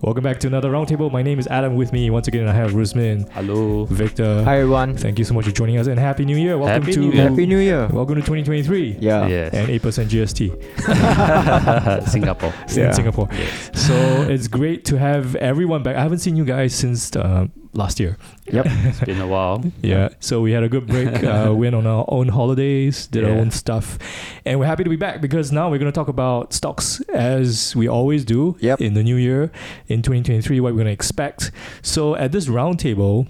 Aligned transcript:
Welcome 0.00 0.22
back 0.22 0.38
to 0.40 0.46
another 0.46 0.70
roundtable. 0.70 1.10
My 1.10 1.22
name 1.22 1.40
is 1.40 1.48
Adam. 1.48 1.74
With 1.74 1.92
me 1.92 2.08
once 2.08 2.28
again, 2.28 2.46
I 2.46 2.52
have 2.52 2.70
Rusmin, 2.70 3.28
Hello. 3.32 3.84
Victor. 3.86 4.44
Hi 4.44 4.58
everyone. 4.60 4.96
Thank 4.96 5.18
you 5.18 5.24
so 5.24 5.34
much 5.34 5.44
for 5.46 5.50
joining 5.50 5.76
us, 5.76 5.88
and 5.88 5.98
happy 5.98 6.24
New 6.24 6.36
Year. 6.36 6.56
Welcome 6.56 6.82
Happy 6.82 6.92
to 6.92 7.00
New 7.00 7.10
Year. 7.12 7.28
Happy 7.28 7.46
New 7.46 7.58
Year. 7.58 7.88
welcome 7.88 8.14
to 8.14 8.20
2023. 8.20 8.98
Yeah. 9.00 9.26
Yes. 9.26 9.54
And 9.54 9.68
8% 9.68 9.80
GST 10.08 12.04
Singapore. 12.08 12.54
in 12.70 12.78
Yeah. 12.78 12.92
Singapore. 12.92 13.28
Yes. 13.32 13.70
So 13.74 13.94
it's 14.30 14.46
great 14.46 14.84
to 14.86 14.98
have 14.98 15.34
everyone 15.36 15.82
back. 15.82 15.96
I 15.96 16.02
haven't 16.02 16.18
seen 16.18 16.36
you 16.36 16.44
guys 16.44 16.74
since 16.76 17.16
uh, 17.16 17.48
last 17.72 18.00
year. 18.00 18.16
Yep, 18.52 18.66
it's 18.68 19.00
been 19.00 19.20
a 19.20 19.26
while. 19.26 19.62
Yeah. 19.82 20.08
So 20.20 20.40
we 20.40 20.52
had 20.52 20.62
a 20.62 20.68
good 20.68 20.86
break. 20.86 21.22
Uh, 21.22 21.52
went 21.56 21.74
on 21.74 21.86
our 21.86 22.04
own 22.08 22.28
holidays, 22.28 23.06
did 23.06 23.24
our 23.24 23.30
own 23.30 23.50
stuff, 23.50 23.98
and 24.44 24.58
we're 24.58 24.66
happy 24.66 24.84
to 24.84 24.90
be 24.90 24.96
back 24.96 25.20
because 25.20 25.52
now 25.52 25.70
we're 25.70 25.78
going 25.78 25.90
to 25.92 25.94
talk 25.94 26.08
about 26.08 26.52
stocks 26.52 27.00
as 27.12 27.74
we 27.76 27.88
always 27.88 28.24
do 28.24 28.56
Yep. 28.60 28.80
in 28.80 28.94
the 28.94 29.02
new 29.02 29.16
year 29.16 29.50
in 29.88 30.02
2023. 30.02 30.60
What 30.60 30.72
we're 30.72 30.76
going 30.78 30.86
to 30.86 30.92
expect. 30.92 31.50
So 31.82 32.14
at 32.16 32.32
this 32.32 32.46
roundtable, 32.46 33.26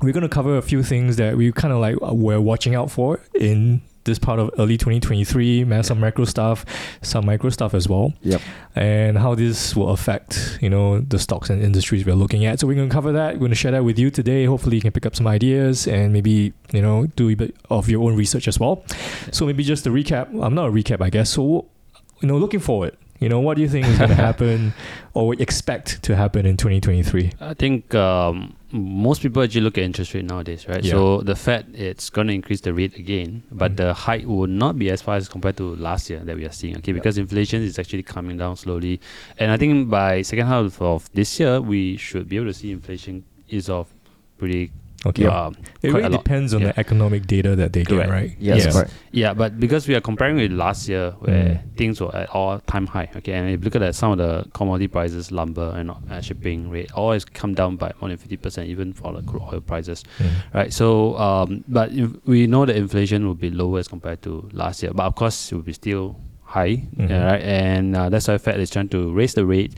we're 0.00 0.12
going 0.12 0.22
to 0.22 0.28
cover 0.28 0.56
a 0.56 0.62
few 0.62 0.82
things 0.82 1.16
that 1.16 1.36
we 1.36 1.52
kind 1.52 1.72
of 1.72 1.80
like 1.80 1.96
uh, 2.02 2.12
we're 2.14 2.40
watching 2.40 2.74
out 2.74 2.90
for 2.90 3.20
in 3.34 3.82
this 4.04 4.18
part 4.18 4.38
of 4.40 4.50
early 4.58 4.76
2023. 4.76 5.64
Man, 5.64 5.82
some 5.82 6.00
macro 6.00 6.24
stuff, 6.24 6.64
some 7.02 7.26
micro 7.26 7.50
stuff 7.50 7.74
as 7.74 7.88
well 7.88 8.12
Yep. 8.22 8.40
and 8.76 9.18
how 9.18 9.34
this 9.34 9.76
will 9.76 9.90
affect 9.90 10.58
you 10.60 10.68
know 10.70 11.00
the 11.00 11.18
stocks 11.18 11.50
and 11.50 11.62
industries 11.62 12.04
we're 12.06 12.14
looking 12.14 12.44
at. 12.44 12.60
So 12.60 12.66
we're 12.66 12.74
going 12.74 12.88
to 12.88 12.92
cover 12.92 13.12
that. 13.12 13.34
We're 13.34 13.40
going 13.40 13.50
to 13.50 13.56
share 13.56 13.72
that 13.72 13.84
with 13.84 13.98
you 13.98 14.10
today. 14.10 14.44
Hopefully, 14.44 14.76
you 14.76 14.82
can 14.82 14.92
pick 14.92 15.06
up 15.06 15.14
some 15.16 15.26
ideas 15.26 15.86
and 15.86 16.12
maybe 16.12 16.52
you 16.72 16.82
know 16.82 17.06
do 17.16 17.28
a 17.28 17.34
bit 17.34 17.54
of 17.70 17.88
your 17.88 18.02
own 18.08 18.16
research 18.16 18.48
as 18.48 18.58
well. 18.58 18.84
So 19.30 19.46
maybe 19.46 19.62
just 19.64 19.86
a 19.86 19.90
recap. 19.90 20.28
I'm 20.42 20.54
not 20.54 20.68
a 20.68 20.72
recap, 20.72 21.00
I 21.00 21.10
guess. 21.10 21.30
So 21.30 21.66
you 22.20 22.28
know, 22.28 22.38
looking 22.38 22.60
forward. 22.60 22.96
You 23.22 23.28
know, 23.28 23.38
what 23.40 23.56
do 23.56 23.62
you 23.62 23.68
think 23.68 23.86
is 23.86 23.98
going 23.98 24.10
to 24.16 24.16
happen 24.16 24.74
or 25.14 25.34
expect 25.34 26.02
to 26.02 26.16
happen 26.16 26.44
in 26.44 26.56
2023? 26.56 27.30
I 27.40 27.54
think 27.54 27.94
um, 27.94 28.56
most 28.72 29.22
people 29.22 29.42
actually 29.42 29.60
look 29.60 29.78
at 29.78 29.84
interest 29.84 30.12
rate 30.14 30.24
nowadays, 30.24 30.66
right? 30.68 30.82
Yeah. 30.82 30.92
So 30.92 31.20
the 31.20 31.36
Fed 31.36 31.66
it's 31.74 32.10
going 32.10 32.26
to 32.26 32.34
increase 32.34 32.62
the 32.62 32.74
rate 32.74 32.96
again, 32.96 33.44
but 33.52 33.72
Mm. 33.72 33.76
the 33.76 33.94
hike 33.94 34.26
will 34.26 34.48
not 34.48 34.76
be 34.76 34.90
as 34.90 35.00
far 35.02 35.14
as 35.16 35.28
compared 35.28 35.56
to 35.58 35.76
last 35.76 36.10
year 36.10 36.18
that 36.24 36.34
we 36.36 36.44
are 36.44 36.50
seeing. 36.52 36.76
Okay, 36.78 36.92
because 36.92 37.16
inflation 37.16 37.62
is 37.62 37.78
actually 37.78 38.02
coming 38.02 38.38
down 38.38 38.56
slowly, 38.56 39.00
and 39.38 39.52
I 39.52 39.56
think 39.56 39.88
by 39.88 40.22
second 40.22 40.46
half 40.48 40.82
of 40.82 41.08
this 41.14 41.38
year 41.38 41.60
we 41.60 41.96
should 41.96 42.28
be 42.28 42.36
able 42.36 42.46
to 42.46 42.54
see 42.54 42.72
inflation 42.72 43.24
is 43.48 43.68
off 43.70 43.88
pretty. 44.38 44.72
Okay, 45.04 45.26
Um, 45.26 45.56
it 45.82 45.90
quite 45.90 45.94
really 45.94 46.02
a 46.04 46.10
lot. 46.10 46.24
depends 46.24 46.54
on 46.54 46.60
Yeah. 46.60 46.68
the 46.72 46.78
economic 46.78 47.26
data 47.26 47.56
that 47.56 47.72
they 47.72 47.82
Correct. 47.84 48.06
get, 48.08 48.12
right? 48.14 48.36
Yes. 48.38 48.64
Yeah. 48.64 48.70
Correct. 48.72 48.90
Yeah, 49.10 49.34
but 49.34 49.58
because 49.58 49.88
we 49.88 49.96
are 49.96 50.00
comparing 50.00 50.36
with 50.36 50.52
last 50.52 50.88
year 50.88 51.10
where 51.18 51.44
Mm. 51.60 51.76
things 51.76 52.00
were 52.00 52.14
at 52.14 52.28
all 52.30 52.60
time 52.60 52.86
high, 52.86 53.08
okay, 53.16 53.32
and 53.32 53.50
if 53.50 53.60
you 53.60 53.64
look 53.64 53.74
at 53.74 53.94
some 53.96 54.12
of 54.12 54.18
the 54.18 54.44
commodity 54.52 54.86
prices, 54.86 55.32
lumber 55.32 55.74
and 55.76 55.90
uh, 55.90 56.20
shipping 56.20 56.70
rate, 56.70 56.90
always 56.94 57.24
come 57.24 57.52
down 57.52 57.74
by 57.76 57.90
more 58.00 58.10
than 58.10 58.16
fifty 58.18 58.36
percent, 58.36 58.68
even 58.68 58.92
for 58.92 59.12
the 59.12 59.22
crude 59.22 59.42
oil 59.52 59.60
prices, 59.60 60.04
Mm. 60.20 60.26
right? 60.54 60.72
So, 60.72 61.16
um, 61.18 61.64
but 61.68 61.90
if 61.92 62.10
we 62.24 62.46
know 62.46 62.64
that 62.64 62.76
inflation 62.76 63.26
will 63.26 63.34
be 63.34 63.50
lower 63.50 63.80
as 63.80 63.88
compared 63.88 64.22
to 64.22 64.48
last 64.52 64.82
year, 64.84 64.92
but 64.94 65.04
of 65.06 65.16
course 65.16 65.50
it 65.50 65.56
will 65.56 65.62
be 65.62 65.72
still 65.72 66.14
high, 66.44 66.84
Mhm. 66.96 67.08
yeah, 67.10 67.24
right? 67.24 67.42
And 67.42 67.96
uh, 67.96 68.08
that's 68.10 68.28
why 68.28 68.36
Fed 68.38 68.60
is 68.60 68.70
trying 68.70 68.88
to 68.90 69.10
raise 69.12 69.34
the 69.34 69.44
rate. 69.46 69.72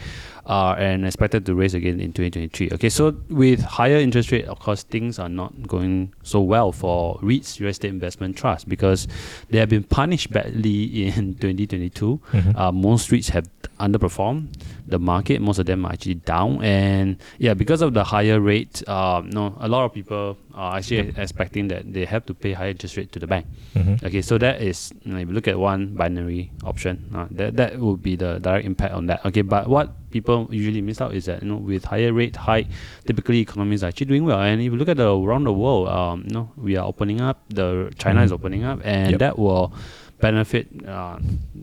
Uh, 0.47 0.75
and 0.77 1.07
expected 1.07 1.47
to 1.47 1.55
raise 1.55 1.73
again 1.73 1.99
in 2.01 2.13
2023. 2.13 2.69
Okay, 2.75 2.91
so 2.91 3.17
with 3.31 3.61
higher 3.63 3.97
interest 3.97 4.31
rate, 4.31 4.45
of 4.45 4.59
course, 4.59 4.83
things 4.83 5.19
are 5.19 5.29
not 5.31 5.67
going 5.67 6.13
so 6.23 6.39
well 6.43 6.71
for 6.71 7.19
REITs, 7.23 7.61
real 7.61 7.71
estate 7.71 7.89
investment 7.89 8.37
trusts, 8.37 8.65
because 8.69 9.09
they 9.49 9.57
have 9.57 9.71
been 9.71 9.85
punished 9.85 10.31
badly 10.31 11.07
in 11.07 11.33
2022. 11.41 12.21
Mhm. 12.33 12.59
Uh, 12.61 12.71
most 12.73 13.09
REITs 13.11 13.31
have 13.31 13.49
underperformed 13.81 14.49
the 14.87 14.99
market. 14.99 15.41
Most 15.41 15.59
of 15.59 15.65
them 15.67 15.87
are 15.87 15.93
actually 15.93 16.17
down, 16.29 16.63
and 16.63 17.17
yeah, 17.39 17.55
because 17.55 17.81
of 17.81 17.95
the 17.95 18.05
higher 18.05 18.39
rate, 18.39 18.87
um, 18.89 19.31
no, 19.31 19.57
a 19.61 19.69
lot 19.69 19.85
of 19.87 19.95
people 19.95 20.37
are 20.53 20.77
actually 20.77 21.09
expecting 21.17 21.69
that 21.69 21.91
they 21.93 22.05
have 22.05 22.27
to 22.27 22.35
pay 22.35 22.53
higher 22.53 22.69
interest 22.71 22.97
rate 22.99 23.11
to 23.13 23.19
the 23.19 23.27
bank. 23.27 23.47
Mhm. 23.75 24.05
Okay, 24.05 24.21
so 24.21 24.37
that 24.39 24.61
is 24.61 24.93
you 25.05 25.13
know, 25.13 25.19
if 25.19 25.29
you 25.29 25.35
look 25.35 25.49
at 25.49 25.59
one 25.59 25.95
binary 25.97 26.53
option, 26.65 27.09
uh, 27.15 27.27
that 27.33 27.57
that 27.57 27.79
would 27.81 28.03
be 28.03 28.15
the 28.15 28.39
direct 28.41 28.67
impact 28.67 28.93
on 28.95 29.07
that. 29.07 29.25
Okay, 29.25 29.43
but 29.43 29.69
what 29.69 29.89
people 30.15 30.39
usually 30.51 30.81
miss 30.89 31.01
out 31.05 31.13
is 31.19 31.25
that 31.29 31.43
you 31.43 31.49
know 31.51 31.57
with 31.71 31.85
higher 31.93 32.13
rate 32.21 32.37
hike, 32.49 32.69
typically 33.09 33.41
economies 33.41 33.83
are 33.85 33.89
actually 33.91 34.07
doing 34.13 34.25
well. 34.25 34.41
And 34.41 34.61
if 34.63 34.71
you 34.73 34.79
look 34.79 34.89
at 34.95 34.97
the 35.03 35.11
around 35.29 35.45
the 35.51 35.53
world, 35.53 35.89
um, 35.99 36.17
you 36.29 36.33
know 36.37 36.47
we 36.57 36.77
are 36.79 36.87
opening 36.93 37.21
up. 37.21 37.39
The 37.61 37.67
China 37.99 38.23
is 38.23 38.31
Mhm. 38.31 38.39
opening 38.39 38.63
up, 38.71 38.79
and 38.85 39.11
Yep. 39.13 39.19
that 39.25 39.35
will 39.39 39.67
benefit 40.21 40.67
uh, 40.89 41.19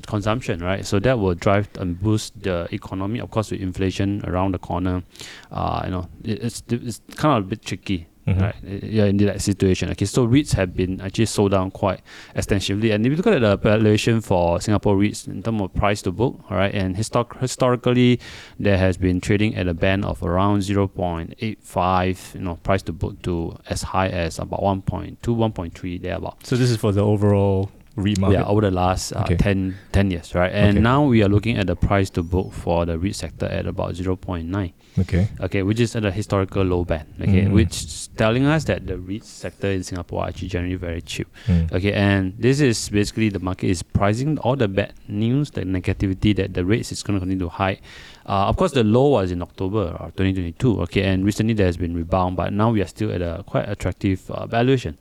consumption, 0.06 0.60
right? 0.70 0.86
So 0.86 1.00
that 1.00 1.18
will 1.22 1.34
drive 1.46 1.68
and 1.80 1.90
boost 2.00 2.44
the 2.44 2.68
economy. 2.80 3.18
Of 3.26 3.32
course, 3.32 3.50
with 3.52 3.62
inflation 3.62 4.22
around 4.30 4.52
the 4.54 4.60
corner, 4.70 5.02
uh, 5.52 5.82
you 5.86 5.92
know 5.96 6.04
it, 6.32 6.38
it's 6.48 6.58
it's 6.70 7.00
kind 7.16 7.34
of 7.40 7.46
a 7.46 7.48
bit 7.56 7.62
tricky. 7.70 8.08
Mhm. 8.28 8.40
Right, 8.40 8.56
yeah, 8.84 9.06
in 9.06 9.18
that 9.18 9.42
situation. 9.42 9.90
Okay, 9.90 10.06
so 10.06 10.28
REITs 10.28 10.54
have 10.54 10.76
been 10.76 11.02
actually 11.02 11.26
sold 11.26 11.52
down 11.52 11.72
quite 11.72 12.02
extensively, 12.36 12.92
and 12.92 13.04
if 13.04 13.10
you 13.10 13.16
look 13.16 13.26
at 13.26 13.42
the 13.42 13.58
valuation 13.58 14.22
for 14.22 14.62
Singapore 14.62 14.96
REITs 14.96 15.28
in 15.28 15.42
terms 15.42 15.60
of 15.60 15.74
price 15.74 16.04
to 16.04 16.12
book, 16.12 16.40
all 16.50 16.58
right, 16.58 16.74
and 16.74 16.96
historic, 16.96 17.34
historically 17.40 18.20
there 18.60 18.78
has 18.78 18.96
been 18.96 19.22
trading 19.22 19.56
at 19.56 19.68
a 19.68 19.74
band 19.74 20.06
of 20.06 20.22
around 20.22 20.62
zero 20.62 20.88
point 20.88 21.34
eight 21.40 21.58
five, 21.64 22.32
you 22.36 22.42
know, 22.42 22.58
price 22.58 22.84
to 22.84 22.94
book 22.94 23.20
to 23.24 23.58
as 23.70 23.82
high 23.82 24.10
as 24.10 24.38
about 24.38 24.62
1.2, 24.62 25.36
1.3 25.36 25.98
there 25.98 26.16
about. 26.18 26.46
So 26.46 26.56
this 26.56 26.70
is 26.70 26.78
for 26.78 26.92
the 26.92 27.02
overall 27.04 27.72
REIT 27.96 28.20
market. 28.20 28.40
Yeah, 28.40 28.46
over 28.46 28.62
the 28.62 28.72
last 28.72 29.12
uh, 29.14 29.22
Okay. 29.24 29.36
10, 29.36 29.76
10 29.92 30.12
years, 30.12 30.34
right? 30.34 30.52
And 30.52 30.78
Okay. 30.78 30.80
now 30.80 31.04
we 31.04 31.22
are 31.24 31.30
looking 31.30 31.58
at 31.58 31.68
the 31.68 31.76
price 31.76 32.10
to 32.12 32.24
book 32.24 32.54
for 32.54 32.86
the 32.86 32.98
REIT 32.98 33.16
sector 33.16 33.46
at 33.48 33.68
about 33.68 33.96
0.9 33.96 34.74
Okay. 35.00 35.28
okay, 35.42 35.62
which 35.64 35.80
is 35.80 35.96
at 35.96 36.06
a 36.06 36.12
historical 36.12 36.64
low 36.64 36.84
band, 36.86 37.06
okay, 37.22 37.46
Mm. 37.46 37.52
which 37.52 37.84
is 37.84 38.10
telling 38.18 38.46
us 38.46 38.64
that 38.66 38.88
the 38.88 38.98
REIT 38.98 39.24
sector 39.24 39.68
in 39.68 39.84
Singapore 39.84 40.24
are 40.24 40.28
actually 40.30 40.48
generally 40.50 40.76
very 40.76 41.02
cheap, 41.02 41.28
Mm. 41.48 41.72
okay, 41.74 41.94
and 41.94 42.34
this 42.40 42.60
is 42.62 42.90
basically 42.90 43.30
the 43.30 43.40
market 43.40 43.68
is 43.70 43.84
pricing 43.84 44.38
all 44.40 44.56
the 44.56 44.68
bad 44.68 44.94
news, 45.08 45.52
the 45.52 45.62
negativity 45.64 46.36
that 46.36 46.54
the 46.54 46.64
rates 46.66 46.92
is 46.92 47.04
going 47.04 47.16
to 47.18 47.20
continue 47.20 47.46
to 47.46 47.50
high. 47.50 47.80
Uh, 48.26 48.48
of 48.48 48.56
course, 48.56 48.72
the 48.74 48.84
low 48.84 49.08
was 49.10 49.32
in 49.32 49.42
October 49.42 49.96
of 50.00 50.16
2022, 50.16 50.82
okay, 50.82 51.04
and 51.04 51.26
recently 51.26 51.54
there 51.54 51.66
has 51.66 51.78
been 51.78 51.96
rebound, 51.96 52.36
but 52.38 52.54
now 52.54 52.72
we 52.72 52.82
are 52.82 52.88
still 52.88 53.12
at 53.12 53.22
a 53.22 53.44
quite 53.48 53.68
attractive 53.68 54.30
uh, 54.32 54.46
valuation. 54.46 54.98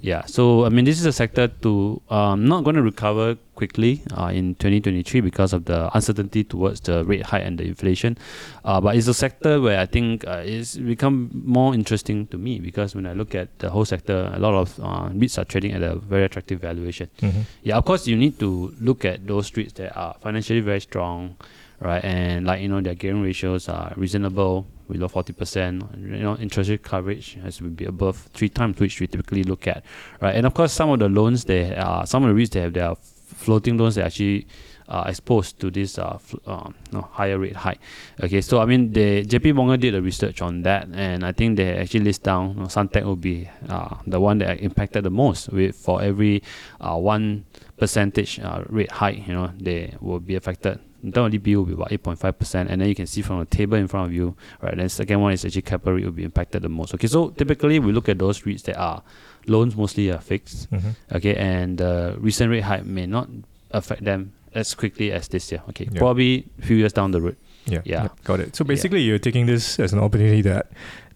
Yeah, 0.00 0.24
so 0.26 0.64
I 0.64 0.68
mean, 0.68 0.84
this 0.84 1.00
is 1.00 1.06
a 1.06 1.12
sector 1.12 1.48
to 1.48 2.00
um, 2.08 2.46
not 2.46 2.62
going 2.62 2.76
to 2.76 2.82
recover 2.82 3.36
quickly 3.56 4.02
uh, 4.16 4.26
in 4.26 4.54
2023 4.54 5.20
because 5.20 5.52
of 5.52 5.64
the 5.64 5.90
uncertainty 5.92 6.44
towards 6.44 6.80
the 6.82 7.04
rate 7.04 7.26
hike 7.26 7.44
and 7.44 7.58
the 7.58 7.64
inflation. 7.64 8.16
Uh, 8.64 8.80
but 8.80 8.94
it's 8.94 9.08
a 9.08 9.14
sector 9.14 9.60
where 9.60 9.80
I 9.80 9.86
think 9.86 10.24
uh, 10.24 10.42
it's 10.44 10.76
become 10.76 11.30
more 11.44 11.74
interesting 11.74 12.28
to 12.28 12.38
me 12.38 12.60
because 12.60 12.94
when 12.94 13.06
I 13.06 13.12
look 13.12 13.34
at 13.34 13.58
the 13.58 13.70
whole 13.70 13.84
sector, 13.84 14.30
a 14.32 14.38
lot 14.38 14.54
of 14.54 14.78
uh, 14.78 15.08
REITs 15.08 15.36
are 15.36 15.44
trading 15.44 15.72
at 15.72 15.82
a 15.82 15.96
very 15.96 16.24
attractive 16.24 16.60
valuation. 16.60 17.10
Mhm. 17.18 17.42
Yeah, 17.64 17.76
of 17.76 17.84
course, 17.84 18.06
you 18.06 18.14
need 18.16 18.38
to 18.38 18.72
look 18.80 19.04
at 19.04 19.26
those 19.26 19.50
REITs 19.50 19.74
that 19.74 19.96
are 19.96 20.14
financially 20.20 20.60
very 20.60 20.80
strong, 20.80 21.34
right? 21.80 22.04
And 22.04 22.46
like 22.46 22.62
you 22.62 22.68
know, 22.68 22.80
their 22.80 22.94
gearing 22.94 23.22
ratios 23.22 23.68
are 23.68 23.92
reasonable, 23.96 24.68
below 24.88 25.08
forty 25.08 25.32
percent. 25.32 25.84
You 25.96 26.18
know, 26.18 26.36
interest 26.36 26.70
rate 26.70 26.82
coverage 26.82 27.38
has 27.42 27.58
to 27.58 27.64
be 27.64 27.84
above 27.84 28.28
three 28.34 28.48
times, 28.48 28.78
which 28.78 29.00
we 29.00 29.06
typically 29.06 29.44
look 29.44 29.66
at, 29.66 29.84
right? 30.20 30.34
And 30.34 30.46
of 30.46 30.54
course, 30.54 30.72
some 30.72 30.90
of 30.90 30.98
the 30.98 31.08
loans 31.08 31.44
they 31.44 31.74
are 31.74 32.02
uh, 32.02 32.06
some 32.06 32.24
of 32.24 32.34
the 32.34 32.40
REITs 32.42 32.50
they 32.50 32.60
have 32.60 32.72
their 32.72 32.94
floating 32.96 33.76
loans 33.78 33.94
that 33.96 34.06
actually 34.06 34.46
uh, 34.88 35.04
exposed 35.06 35.58
to 35.60 35.70
this 35.70 35.98
uh, 35.98 36.16
fl- 36.18 36.36
uh, 36.46 36.70
no, 36.92 37.02
higher 37.12 37.38
rate 37.38 37.56
hike. 37.56 37.78
Okay, 38.22 38.40
so 38.40 38.60
I 38.60 38.64
mean, 38.66 38.92
the 38.92 39.24
JP 39.24 39.54
Morgan 39.54 39.78
did 39.80 39.94
a 39.94 40.02
research 40.02 40.40
on 40.42 40.62
that, 40.62 40.88
and 40.92 41.24
I 41.24 41.32
think 41.32 41.56
they 41.56 41.76
actually 41.76 42.04
list 42.04 42.22
down 42.22 42.50
you 42.50 42.60
know, 42.60 42.66
Suntec 42.66 43.04
will 43.04 43.16
be 43.16 43.48
uh, 43.68 43.96
the 44.06 44.18
one 44.20 44.38
that 44.38 44.60
impacted 44.60 45.04
the 45.04 45.10
most. 45.10 45.50
With 45.52 45.76
for 45.76 46.02
every 46.02 46.42
uh, 46.80 46.96
one 46.96 47.44
percentage 47.76 48.40
uh, 48.40 48.64
rate 48.68 48.90
hike, 48.90 49.26
you 49.26 49.34
know, 49.34 49.52
they 49.58 49.94
will 50.00 50.20
be 50.20 50.34
affected. 50.34 50.80
In 51.04 51.12
terms 51.12 51.32
of 51.32 51.46
will 51.46 51.64
be 51.64 51.74
about 51.74 51.90
8.5%, 51.90 52.66
and 52.68 52.80
then 52.80 52.88
you 52.88 52.94
can 52.94 53.06
see 53.06 53.22
from 53.22 53.38
the 53.38 53.44
table 53.44 53.76
in 53.76 53.86
front 53.86 54.08
of 54.08 54.12
you, 54.12 54.34
right? 54.60 54.76
Then 54.76 54.88
second 54.88 55.20
one 55.20 55.32
is 55.32 55.44
actually 55.44 55.62
capital 55.62 55.92
rate 55.94 56.04
will 56.04 56.10
be 56.10 56.24
impacted 56.24 56.62
the 56.62 56.68
most. 56.68 56.92
Okay, 56.94 57.06
so 57.06 57.28
typically 57.30 57.78
we 57.78 57.92
look 57.92 58.08
at 58.08 58.18
those 58.18 58.40
REITs 58.42 58.62
that 58.64 58.76
are 58.76 59.04
loans 59.46 59.76
mostly 59.76 60.10
are 60.10 60.18
fixed, 60.18 60.68
Mhm. 60.72 60.96
okay, 61.12 61.36
and 61.36 61.78
the 61.78 62.16
recent 62.18 62.50
rate 62.50 62.62
hike 62.64 62.84
may 62.84 63.06
not 63.06 63.28
affect 63.70 64.02
them 64.02 64.32
as 64.58 64.74
quickly 64.74 65.12
as 65.12 65.28
this 65.28 65.50
year. 65.52 65.62
Okay, 65.70 65.86
Yeah. 65.90 65.98
probably 65.98 66.46
a 66.62 66.66
few 66.66 66.76
years 66.76 66.92
down 66.92 67.10
the 67.12 67.20
road. 67.20 67.36
Yeah, 67.66 67.82
Yeah. 67.84 68.08
got 68.24 68.40
it. 68.40 68.56
So 68.56 68.64
basically, 68.64 69.02
you're 69.02 69.18
taking 69.28 69.46
this 69.46 69.78
as 69.78 69.92
an 69.92 69.98
opportunity 69.98 70.40
that 70.42 70.64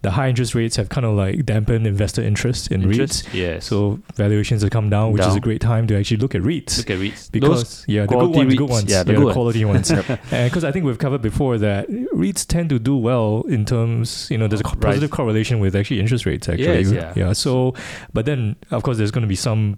the 0.03 0.11
high 0.11 0.27
interest 0.29 0.53
rates 0.53 0.75
have 0.75 0.89
kind 0.89 1.05
of 1.05 1.15
like 1.15 1.45
dampened 1.45 1.87
investor 1.87 2.21
interest 2.21 2.69
in 2.73 2.83
Interest, 2.83 3.25
REITs. 3.27 3.33
yes. 3.33 3.65
So 3.65 3.99
valuations 4.15 4.61
have 4.61 4.69
come 4.69 4.89
down, 4.89 5.13
which 5.13 5.25
is 5.25 5.35
a 5.35 5.39
great 5.39 5.61
time 5.61 5.87
to 5.87 5.97
actually 5.97 6.17
look 6.17 6.35
at 6.35 6.41
REITs. 6.43 6.77
look 6.77 6.89
at 6.91 6.99
REITs. 6.99 7.31
because 7.31 7.63
Those 7.63 7.85
yeah, 7.87 8.01
the 8.05 8.07
good 8.17 8.35
ones, 8.35 8.55
good 8.55 8.69
ones, 8.69 8.91
yeah, 8.91 9.01
the 9.03 9.13
good 9.13 9.23
ones. 9.23 9.33
quality 9.33 9.63
ones, 9.65 9.89
and 10.31 10.49
because 10.51 10.63
I 10.65 10.71
think 10.73 10.85
we've 10.85 10.97
covered 10.99 11.21
before 11.21 11.57
that 11.57 11.87
REITs 11.89 12.45
tend 12.45 12.69
to 12.69 12.79
do 12.79 12.95
well 12.97 13.45
in 13.47 13.63
terms, 13.65 14.27
you 14.29 14.37
know, 14.37 14.47
there's 14.49 14.59
a 14.61 14.65
co- 14.65 14.71
Right. 14.73 14.81
positive 14.91 15.09
correlation 15.09 15.59
with 15.63 15.73
actually 15.75 16.01
interest 16.01 16.25
rates. 16.27 16.49
Actually, 16.49 16.83
Yes, 16.83 17.13
yeah. 17.15 17.31
So, 17.33 17.73
but 18.13 18.25
then 18.25 18.57
of 18.71 18.83
course 18.83 18.97
there's 18.97 19.11
going 19.11 19.23
to 19.29 19.33
be 19.37 19.39
some 19.49 19.77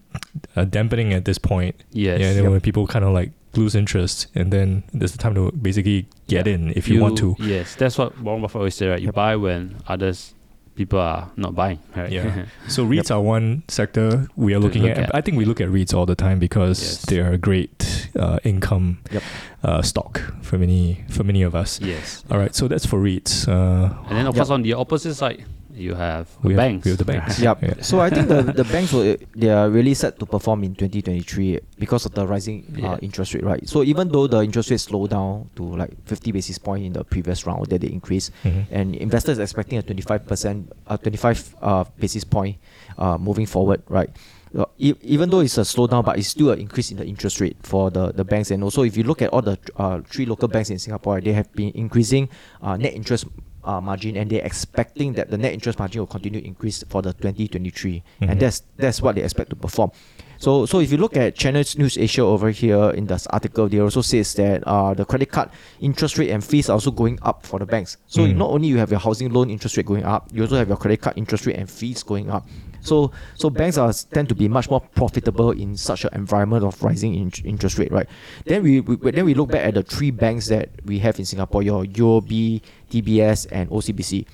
uh, 0.58 0.66
dampening 0.66 1.14
at 1.14 1.24
this 1.26 1.38
point. 1.38 1.76
Yes. 1.94 2.20
Yeah, 2.20 2.28
and 2.30 2.36
then 2.36 2.44
Yep. 2.46 2.52
when 2.52 2.62
people 2.62 2.88
kind 2.88 3.06
of 3.06 3.14
like 3.14 3.32
lose 3.57 3.75
interest, 3.75 4.28
and 4.36 4.52
then 4.52 4.84
there's 4.94 5.12
the 5.12 5.18
time 5.18 5.36
to 5.36 5.52
basically 5.52 6.07
get 6.28 6.48
in 6.48 6.72
if 6.75 6.88
you, 6.88 7.02
want 7.02 7.18
to. 7.19 7.36
Yes, 7.40 7.75
that's 7.75 7.98
what 7.98 8.19
Warren 8.22 8.42
Buffett 8.42 8.56
always 8.57 8.75
say, 8.75 8.88
right? 8.88 9.00
You 9.02 9.07
Yep. 9.07 9.16
buy 9.16 9.36
when 9.36 9.75
others 9.88 10.34
people 10.75 11.00
are 11.00 11.31
not 11.38 11.56
buying, 11.56 11.80
right? 11.96 12.12
Yeah. 12.12 12.46
So 12.68 12.86
REITs 12.86 13.10
are 13.10 13.22
one 13.22 13.63
sector 13.69 14.28
we 14.36 14.54
are 14.54 14.60
looking 14.60 14.81
look 14.84 14.92
at. 14.92 15.10
at. 15.10 15.16
I 15.16 15.22
think 15.22 15.38
we 15.38 15.46
look 15.46 15.62
at 15.62 15.69
REITs 15.69 15.94
all 15.94 16.06
the 16.06 16.16
time 16.16 16.38
because 16.40 16.81
Yes. 16.81 17.06
they 17.06 17.19
are 17.22 17.31
a 17.31 17.38
great 17.38 18.10
uh, 18.19 18.40
income 18.44 18.98
Yep. 19.12 19.24
uh, 19.63 19.81
stock 19.81 20.22
for 20.42 20.58
many 20.58 21.06
for 21.10 21.24
many 21.24 21.44
of 21.44 21.56
us. 21.56 21.80
yes. 21.81 22.24
All 22.30 22.38
right, 22.38 22.54
so 22.54 22.68
that's 22.68 22.86
for 22.86 23.00
REITs. 23.00 23.48
Uh, 23.48 23.96
And 24.10 24.18
then 24.18 24.28
of 24.28 24.36
Yep. 24.36 24.42
course 24.42 24.50
on 24.50 24.63
the 24.63 24.74
opposite 24.74 25.16
side, 25.16 25.46
you 25.75 25.94
have 25.95 26.27
we 26.44 26.54
the 26.54 26.62
have, 26.62 26.69
banks. 26.72 26.86
We 26.86 26.92
have 26.92 26.98
the 26.98 27.06
banks. 27.06 27.39
Yep. 27.48 27.57
Yeah. 27.62 27.74
So 27.81 28.00
I 28.00 28.10
think 28.10 28.27
the 28.27 28.42
the 28.44 28.63
banks 28.63 28.94
will 28.94 29.18
they 29.36 29.50
are 29.50 29.69
really 29.69 29.94
set 29.94 30.18
to 30.19 30.25
perform 30.25 30.63
in 30.63 30.74
2023 30.75 31.60
because 31.80 32.06
of 32.06 32.13
the 32.13 32.25
rising 32.25 32.63
Yeah. 32.75 32.94
uh, 32.94 32.98
interest 33.01 33.33
rate, 33.33 33.44
right? 33.44 33.68
So 33.68 33.83
even 33.83 34.10
though 34.10 34.27
the 34.27 34.42
interest 34.42 34.72
rate 34.72 34.80
slow 34.80 35.07
down 35.07 35.50
to 35.56 35.63
like 35.63 35.92
50 36.06 36.31
basis 36.31 36.57
point 36.57 36.86
in 36.86 36.94
the 36.94 37.04
previous 37.04 37.45
round 37.45 37.68
that 37.68 37.81
they 37.81 37.89
increased, 37.92 38.31
Mhm. 38.44 38.66
and 38.72 38.95
investors 38.95 39.38
expecting 39.39 39.77
a 39.77 39.81
25 39.83 40.25
percent, 40.25 40.72
uh, 40.88 40.98
25 40.98 41.56
uh, 41.62 41.83
basis 42.00 42.24
point 42.24 42.57
uh, 42.98 43.18
moving 43.18 43.45
forward, 43.45 43.83
right? 43.89 44.10
Uh, 44.56 44.63
e- 44.80 44.95
even 45.04 45.30
though 45.30 45.42
it's 45.42 45.57
a 45.57 45.68
slowdown, 45.68 46.00
but 46.06 46.18
it's 46.18 46.30
still 46.30 46.50
an 46.50 46.60
increase 46.60 46.89
in 46.89 46.95
the 46.95 47.04
interest 47.06 47.42
rate 47.42 47.57
for 47.62 47.92
the, 47.92 48.13
the 48.13 48.24
banks. 48.24 48.51
And 48.51 48.63
also, 48.63 48.83
if 48.83 48.95
you 48.95 49.04
look 49.04 49.22
at 49.22 49.27
all 49.36 49.42
the 49.42 49.60
uh, 49.75 50.00
three 50.07 50.25
local 50.25 50.48
banks 50.48 50.69
in 50.69 50.80
Singapore, 50.80 51.19
they 51.19 51.33
have 51.33 51.51
been 51.51 51.72
increasing 51.75 52.30
uh, 52.63 52.77
net 52.77 52.94
interest 52.95 53.25
uh, 53.66 53.82
margin, 53.82 54.16
and 54.18 54.30
they're 54.30 54.46
expecting 54.46 55.14
that 55.14 55.30
the 55.32 55.38
net 55.38 55.54
interest 55.54 55.80
margin 55.80 56.02
will 56.02 56.08
continue 56.08 56.40
to 56.42 56.48
increase 56.48 56.84
for 56.88 57.02
the 57.02 57.14
2023, 57.14 58.04
Mhm. 58.22 58.30
and 58.32 58.40
that's 58.40 58.64
that's 58.78 59.02
what 59.02 59.16
they 59.16 59.24
expect 59.24 59.50
to 59.50 59.56
perform. 59.56 59.92
So, 60.38 60.66
so 60.66 60.80
if 60.82 60.92
you 60.92 60.98
look 60.98 61.16
at 61.16 61.36
Channel 61.36 61.64
News 61.78 61.98
Asia 61.98 62.22
over 62.22 62.50
here 62.52 62.90
in 62.92 63.08
this 63.08 63.26
article, 63.28 63.70
they 63.70 63.80
also 63.80 64.02
says 64.02 64.34
that 64.36 64.64
uh, 64.68 64.94
the 64.94 65.06
credit 65.06 65.32
card 65.32 65.50
interest 65.80 66.18
rate 66.18 66.30
and 66.30 66.44
fees 66.44 66.70
are 66.70 66.74
also 66.74 66.92
going 66.92 67.18
up 67.22 67.46
for 67.46 67.58
the 67.58 67.66
banks. 67.66 67.96
So 68.08 68.22
Mm. 68.22 68.36
not 68.36 68.50
only 68.50 68.68
you 68.68 68.78
have 68.78 68.92
your 68.92 69.00
housing 69.00 69.32
loan 69.32 69.50
interest 69.50 69.78
rate 69.78 69.86
going 69.86 70.04
up, 70.04 70.28
you 70.34 70.42
also 70.44 70.58
have 70.58 70.68
your 70.68 70.78
credit 70.78 71.00
card 71.02 71.18
interest 71.18 71.46
rate 71.46 71.56
and 71.56 71.70
fees 71.70 72.04
going 72.04 72.30
up. 72.30 72.46
So, 72.86 73.12
so 73.36 73.50
banks 73.50 73.78
are 73.78 73.92
tend 73.92 74.30
to 74.30 74.36
be 74.36 74.48
much 74.48 74.70
more 74.70 74.82
profitable 74.82 75.52
in 75.52 75.76
such 75.76 76.06
an 76.06 76.12
environment 76.14 76.64
of 76.64 76.82
rising 76.84 77.16
in, 77.16 77.32
interest 77.44 77.78
rate, 77.78 77.92
right? 77.92 78.08
Then 78.46 78.64
we, 78.64 78.82
we 78.82 79.12
then 79.12 79.26
we 79.26 79.34
look 79.34 79.50
back 79.50 79.66
at 79.66 79.74
the 79.74 79.84
three 79.84 80.12
banks 80.12 80.48
that 80.48 80.70
we 80.86 81.00
have 81.00 81.20
in 81.20 81.26
Singapore: 81.26 81.64
your 81.64 81.84
UOB, 81.84 82.62
DBS, 82.92 83.48
and 83.52 83.70
OCBC. 83.70 84.26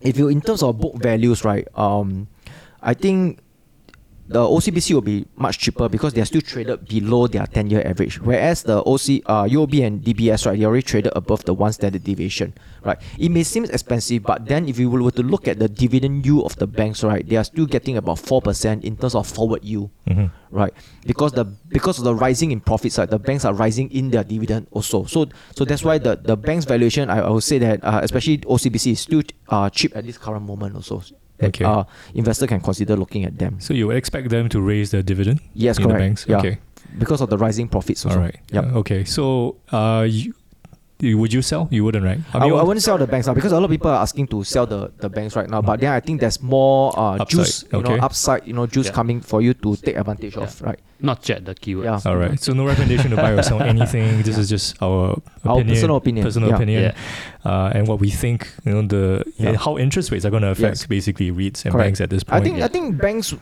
If 0.00 0.18
you 0.18 0.28
in 0.28 0.40
terms 0.40 0.62
of 0.62 0.78
book 0.78 0.96
values, 0.96 1.44
right? 1.44 1.66
Um, 1.74 2.28
I 2.82 2.94
think 2.94 3.40
the 4.28 4.40
OCBC 4.40 4.92
will 4.94 5.00
be 5.00 5.26
much 5.36 5.58
cheaper 5.58 5.88
because 5.88 6.12
they 6.12 6.20
are 6.20 6.26
still 6.26 6.42
traded 6.42 6.86
below 6.86 7.26
their 7.26 7.46
10 7.46 7.70
year 7.70 7.82
average. 7.86 8.20
Whereas 8.20 8.62
the 8.62 8.78
OC, 8.84 9.22
uh, 9.24 9.44
UOB 9.48 9.86
and 9.86 10.02
DBS, 10.04 10.44
right, 10.46 10.58
they 10.58 10.66
already 10.66 10.82
traded 10.82 11.12
above 11.16 11.44
the 11.46 11.54
one 11.54 11.72
standard 11.72 12.04
deviation, 12.04 12.52
right? 12.84 12.98
It 13.18 13.30
may 13.30 13.42
seem 13.42 13.64
expensive, 13.64 14.22
but 14.24 14.44
then 14.46 14.68
if 14.68 14.78
you 14.78 14.90
were 14.90 15.10
to 15.12 15.22
look 15.22 15.48
at 15.48 15.58
the 15.58 15.68
dividend 15.68 16.26
yield 16.26 16.44
of 16.44 16.56
the 16.56 16.66
banks, 16.66 17.02
right, 17.02 17.26
they 17.26 17.36
are 17.36 17.44
still 17.44 17.64
getting 17.66 17.96
about 17.96 18.18
4% 18.18 18.84
in 18.84 18.96
terms 18.96 19.14
of 19.14 19.26
forward 19.26 19.64
yield, 19.64 19.90
Mhm. 20.06 20.30
right? 20.50 20.74
Because 21.06 21.32
the 21.32 21.46
because 21.70 21.98
of 21.98 22.04
the 22.04 22.14
rising 22.14 22.50
in 22.50 22.60
profits, 22.60 22.98
right, 22.98 23.08
the 23.08 23.18
banks 23.18 23.44
are 23.46 23.54
rising 23.54 23.90
in 23.90 24.10
their 24.10 24.24
dividend 24.24 24.66
also. 24.72 25.04
So 25.04 25.26
so 25.56 25.64
that's 25.64 25.84
why 25.84 25.96
the, 25.98 26.16
the 26.16 26.36
bank's 26.36 26.66
valuation, 26.66 27.08
I, 27.08 27.20
I 27.20 27.30
would 27.30 27.42
say 27.44 27.58
that 27.58 27.82
uh, 27.82 28.00
especially 28.02 28.38
OCBC 28.38 28.92
is 28.92 29.00
still 29.00 29.22
uh, 29.48 29.70
cheap 29.70 29.96
at 29.96 30.04
this 30.04 30.18
current 30.18 30.44
moment 30.44 30.74
also. 30.76 31.02
That, 31.38 31.48
Okay. 31.48 31.64
Uh, 31.64 31.84
investor 32.14 32.46
can 32.46 32.60
consider 32.60 32.96
looking 32.96 33.24
at 33.24 33.38
them. 33.38 33.56
So 33.60 33.74
you 33.74 33.86
would 33.86 33.96
expect 33.96 34.28
them 34.30 34.48
to 34.48 34.60
raise 34.60 34.90
the 34.90 35.02
dividend? 35.02 35.40
Yes, 35.54 35.78
correct. 35.78 35.92
The 35.92 35.98
banks? 35.98 36.26
Yeah. 36.28 36.38
Okay. 36.38 36.58
because 36.98 37.20
of 37.20 37.28
the 37.28 37.36
rising 37.36 37.68
profits 37.68 38.04
also. 38.06 38.16
All 38.16 38.24
right. 38.24 38.36
Yep. 38.50 38.64
Okay. 38.76 39.04
So, 39.04 39.56
uh, 39.70 40.06
you- 40.08 40.34
would 41.00 41.32
you 41.32 41.42
sell? 41.42 41.68
You 41.70 41.84
wouldn't, 41.84 42.04
right? 42.04 42.18
I, 42.34 42.48
I 42.48 42.62
wouldn't 42.62 42.82
sell 42.82 42.98
the 42.98 43.06
banks 43.06 43.26
now 43.26 43.34
because 43.34 43.52
a 43.52 43.54
lot 43.56 43.64
of 43.64 43.70
people 43.70 43.90
are 43.90 44.02
asking 44.02 44.26
to 44.28 44.42
sell 44.44 44.66
the, 44.66 44.90
the 44.98 45.08
banks 45.08 45.36
right 45.36 45.48
now. 45.48 45.62
But 45.62 45.80
then 45.80 45.92
I 45.92 46.00
think 46.00 46.20
there's 46.20 46.42
more 46.42 46.92
uh, 46.98 47.14
Upside, 47.16 47.28
juice, 47.28 47.64
you 47.72 47.78
okay. 47.78 47.96
know, 47.96 48.02
upside, 48.02 48.46
you 48.46 48.52
know, 48.52 48.66
juice 48.66 48.86
Yeah. 48.86 48.92
coming 48.92 49.20
for 49.20 49.40
you 49.40 49.54
to 49.54 49.76
take 49.76 49.96
advantage 49.96 50.36
of, 50.36 50.60
right? 50.62 50.78
Not 51.00 51.28
yet 51.28 51.44
the 51.44 51.54
keyword. 51.54 51.84
Yeah. 51.84 52.00
All 52.04 52.16
right. 52.16 52.40
So 52.40 52.52
no 52.52 52.66
recommendation 52.66 53.10
to 53.10 53.16
buy 53.16 53.30
or 53.30 53.42
sell 53.44 53.62
anything. 53.74 54.22
This 54.22 54.36
is 54.36 54.48
just 54.48 54.82
our 54.82 55.20
Our 55.44 55.58
opinion, 55.60 55.68
personal 55.68 55.96
opinion. 55.96 56.24
personal 56.26 56.48
Yeah. 56.48 56.54
opinion, 56.56 56.82
Yeah. 56.82 56.92
uh, 57.50 57.70
and 57.74 57.86
what 57.86 58.00
we 58.00 58.10
think. 58.10 58.48
You 58.64 58.72
know 58.72 58.82
the 58.82 59.24
Yeah. 59.38 59.56
how 59.56 59.78
interest 59.78 60.10
rates 60.10 60.24
are 60.24 60.30
going 60.30 60.42
to 60.42 60.50
affect 60.50 60.78
Yes. 60.80 60.86
basically 60.86 61.30
REITs 61.30 61.64
and 61.64 61.72
Correct. 61.72 61.86
banks 61.86 62.00
at 62.00 62.10
this 62.10 62.24
point. 62.24 62.40
I 62.40 62.44
think 62.44 62.62
I 62.62 62.66
think 62.68 63.00
banks 63.00 63.32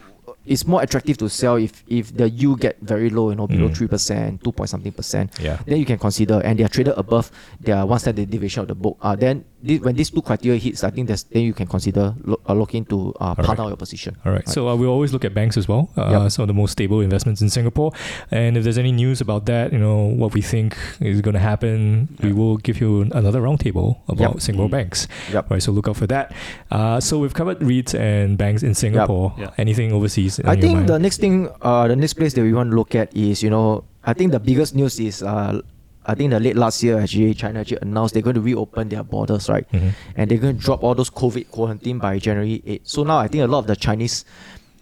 is 0.47 0.67
more 0.67 0.83
attractive 0.83 1.17
to 1.19 1.29
sell 1.29 1.57
if 1.57 1.83
if 1.89 2.17
the 2.17 2.31
yield 2.31 2.61
get 2.61 2.77
very 2.81 3.11
low, 3.11 3.31
you 3.31 3.37
know, 3.37 3.47
below 3.47 3.69
Mm. 3.69 3.77
three 3.77 3.89
percent, 3.89 4.43
two 4.45 4.53
point 4.53 4.71
something 4.71 4.93
percent. 4.93 5.31
yeah. 5.41 5.59
Then 5.67 5.79
you 5.79 5.85
can 5.85 5.99
consider, 5.99 6.41
and 6.45 6.59
they 6.59 6.65
are 6.65 6.69
traded 6.69 6.95
above 6.97 7.31
their 7.61 7.85
one 7.87 7.99
standard 7.99 8.31
deviation 8.31 8.63
of 8.63 8.69
the 8.69 8.75
book. 8.75 8.97
Uh, 9.03 9.17
then 9.17 9.45
thi- 9.65 9.79
when 9.79 9.95
these 9.97 10.11
two 10.11 10.23
criteria 10.23 10.59
hits, 10.59 10.85
I 10.85 10.91
think 10.91 11.09
that's 11.09 11.25
then 11.25 11.43
you 11.43 11.53
can 11.53 11.67
consider 11.67 12.15
lo- 12.25 12.41
uh, 12.49 12.55
looking 12.55 12.85
to 12.87 13.13
uh, 13.21 13.35
Alright. 13.35 13.47
partner 13.47 13.67
your 13.69 13.77
position. 13.77 14.17
All 14.25 14.33
right. 14.33 14.49
So 14.49 14.69
uh, 14.69 14.77
we 14.77 14.87
always 14.87 15.13
look 15.13 15.25
at 15.25 15.35
banks 15.35 15.57
as 15.57 15.67
well. 15.69 15.91
Uh, 15.97 16.05
Yep. 16.23 16.31
Some 16.31 16.43
of 16.45 16.49
the 16.49 16.55
most 16.55 16.73
stable 16.73 17.01
investments 17.01 17.41
in 17.43 17.51
Singapore. 17.51 17.93
And 18.31 18.57
if 18.57 18.63
there's 18.65 18.79
any 18.79 18.93
news 18.93 19.21
about 19.21 19.47
that, 19.47 19.73
you 19.73 19.79
know 19.79 20.07
what 20.07 20.33
we 20.35 20.41
think 20.43 20.77
is 21.01 21.21
going 21.21 21.35
to 21.35 21.41
happen, 21.41 22.09
we 22.23 22.33
will 22.33 22.57
give 22.59 22.81
you 22.81 23.03
another 23.13 23.41
roundtable 23.43 23.99
about 24.09 24.35
Yep. 24.37 24.41
Singapore 24.41 24.69
Mm. 24.69 24.71
banks. 24.79 25.09
Yep. 25.33 25.51
Right. 25.51 25.63
So 25.63 25.73
look 25.73 25.89
out 25.89 25.97
for 25.97 26.07
that. 26.07 26.33
Uh, 26.71 27.01
so 27.01 27.19
we've 27.19 27.35
covered 27.35 27.59
REITs 27.61 27.95
and 27.99 28.39
banks 28.39 28.63
in 28.63 28.75
Singapore. 28.75 29.35
Yeah. 29.39 29.51
Anything 29.59 29.93
overseas? 29.93 30.36
I 30.45 30.57
think 30.57 30.75
mind? 30.77 30.89
the 30.89 30.99
next 30.99 31.19
thing, 31.21 31.49
uh, 31.63 31.89
the 31.89 31.97
next 31.97 32.15
place 32.15 32.35
that 32.35 32.43
we 32.43 32.53
want 32.53 32.71
to 32.71 32.77
look 32.77 32.95
at 32.95 33.15
is, 33.17 33.43
you 33.43 33.51
know, 33.51 33.85
I 34.05 34.13
think 34.13 34.33
the 34.33 34.41
biggest 34.41 34.75
news 34.75 34.99
is, 35.01 35.23
uh, 35.23 35.61
I 36.05 36.15
think 36.15 36.31
the 36.31 36.39
late 36.41 36.55
last 36.57 36.83
year 36.83 37.01
actually 37.01 37.35
China 37.35 37.61
actually 37.61 37.79
announced 37.83 38.15
they're 38.15 38.23
going 38.23 38.37
to 38.37 38.41
reopen 38.41 38.89
their 38.89 39.03
borders, 39.03 39.49
right? 39.49 39.67
Mhm. 39.73 39.91
And 40.17 40.31
they're 40.31 40.39
going 40.39 40.57
to 40.59 40.63
drop 40.63 40.85
all 40.85 40.95
those 40.95 41.11
COVID 41.11 41.51
quarantine 41.51 41.99
by 41.99 42.19
January 42.21 42.63
8. 42.65 42.87
So 42.87 43.03
now 43.03 43.19
I 43.19 43.27
think 43.29 43.43
a 43.43 43.47
lot 43.49 43.61
of 43.61 43.67
the 43.67 43.75
Chinese, 43.75 44.25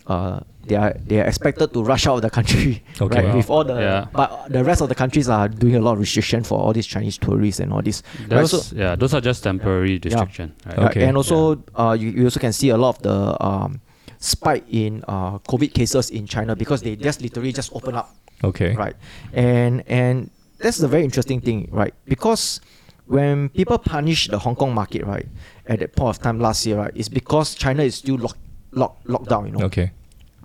uh, 0.07 0.41
they 0.67 0.77
are 0.77 0.95
they 1.07 1.21
are 1.21 1.25
expected 1.25 1.73
to 1.73 1.83
rush 1.83 2.07
out 2.07 2.17
of 2.17 2.23
the 2.23 2.31
country, 2.31 2.83
Okay. 3.01 3.17
right? 3.21 3.29
Wow. 3.29 3.37
With 3.37 3.51
all 3.51 3.65
the, 3.65 3.75
Yeah. 3.81 4.07
but 4.13 4.47
the 4.51 4.65
rest 4.65 4.81
of 4.83 4.89
the 4.91 4.95
countries 4.95 5.29
are 5.29 5.49
doing 5.49 5.77
a 5.77 5.81
lot 5.81 5.93
of 5.93 5.99
restriction 6.01 6.43
for 6.45 6.59
all 6.59 6.73
these 6.75 6.87
Chinese 6.87 7.17
tourists 7.19 7.61
and 7.61 7.73
all 7.73 7.81
this. 7.83 8.03
Right, 8.21 8.29
Those, 8.41 8.67
so- 8.69 8.77
yeah, 8.77 8.95
those 8.97 9.15
are 9.15 9.21
just 9.23 9.43
temporary 9.45 9.99
restriction. 10.05 10.53
Right? 10.67 10.77
Right, 10.79 10.91
Okay. 10.91 11.05
And 11.05 11.17
also, 11.17 11.63
uh, 11.75 11.97
you, 11.99 12.11
you 12.11 12.25
also 12.25 12.41
can 12.41 12.53
see 12.53 12.69
a 12.71 12.77
lot 12.77 12.97
of 12.97 13.03
the 13.03 13.45
um, 13.45 13.81
spike 14.25 14.65
in 14.71 15.05
uh, 15.07 15.39
COVID 15.41 15.75
cases 15.75 16.11
in 16.11 16.27
China 16.27 16.57
because 16.57 16.81
they 16.83 16.97
just 16.97 17.21
literally 17.21 17.53
just 17.53 17.71
open 17.75 17.95
up, 17.95 18.15
Okay. 18.43 18.75
right? 18.75 18.97
And 19.33 19.83
and 19.87 20.31
that's 20.59 20.79
the 20.79 20.89
very 20.89 21.05
interesting 21.05 21.41
thing, 21.41 21.69
right? 21.71 21.93
Because 22.07 22.61
when 23.07 23.51
people 23.51 23.77
punish 23.79 24.29
the 24.29 24.39
Hong 24.39 24.57
Kong 24.57 24.73
market, 24.75 25.05
right, 25.05 25.27
at 25.67 25.79
that 25.81 25.95
point 25.95 26.17
of 26.17 26.23
time 26.23 26.41
last 26.41 26.65
year, 26.65 26.79
right, 26.79 26.93
it's 26.95 27.09
because 27.11 27.55
China 27.55 27.83
is 27.83 27.97
still 27.97 28.17
locked 28.17 28.39
lock, 28.73 28.97
locked 29.05 29.29
down, 29.29 29.47
you 29.47 29.53
know. 29.53 29.67
Okay. 29.67 29.91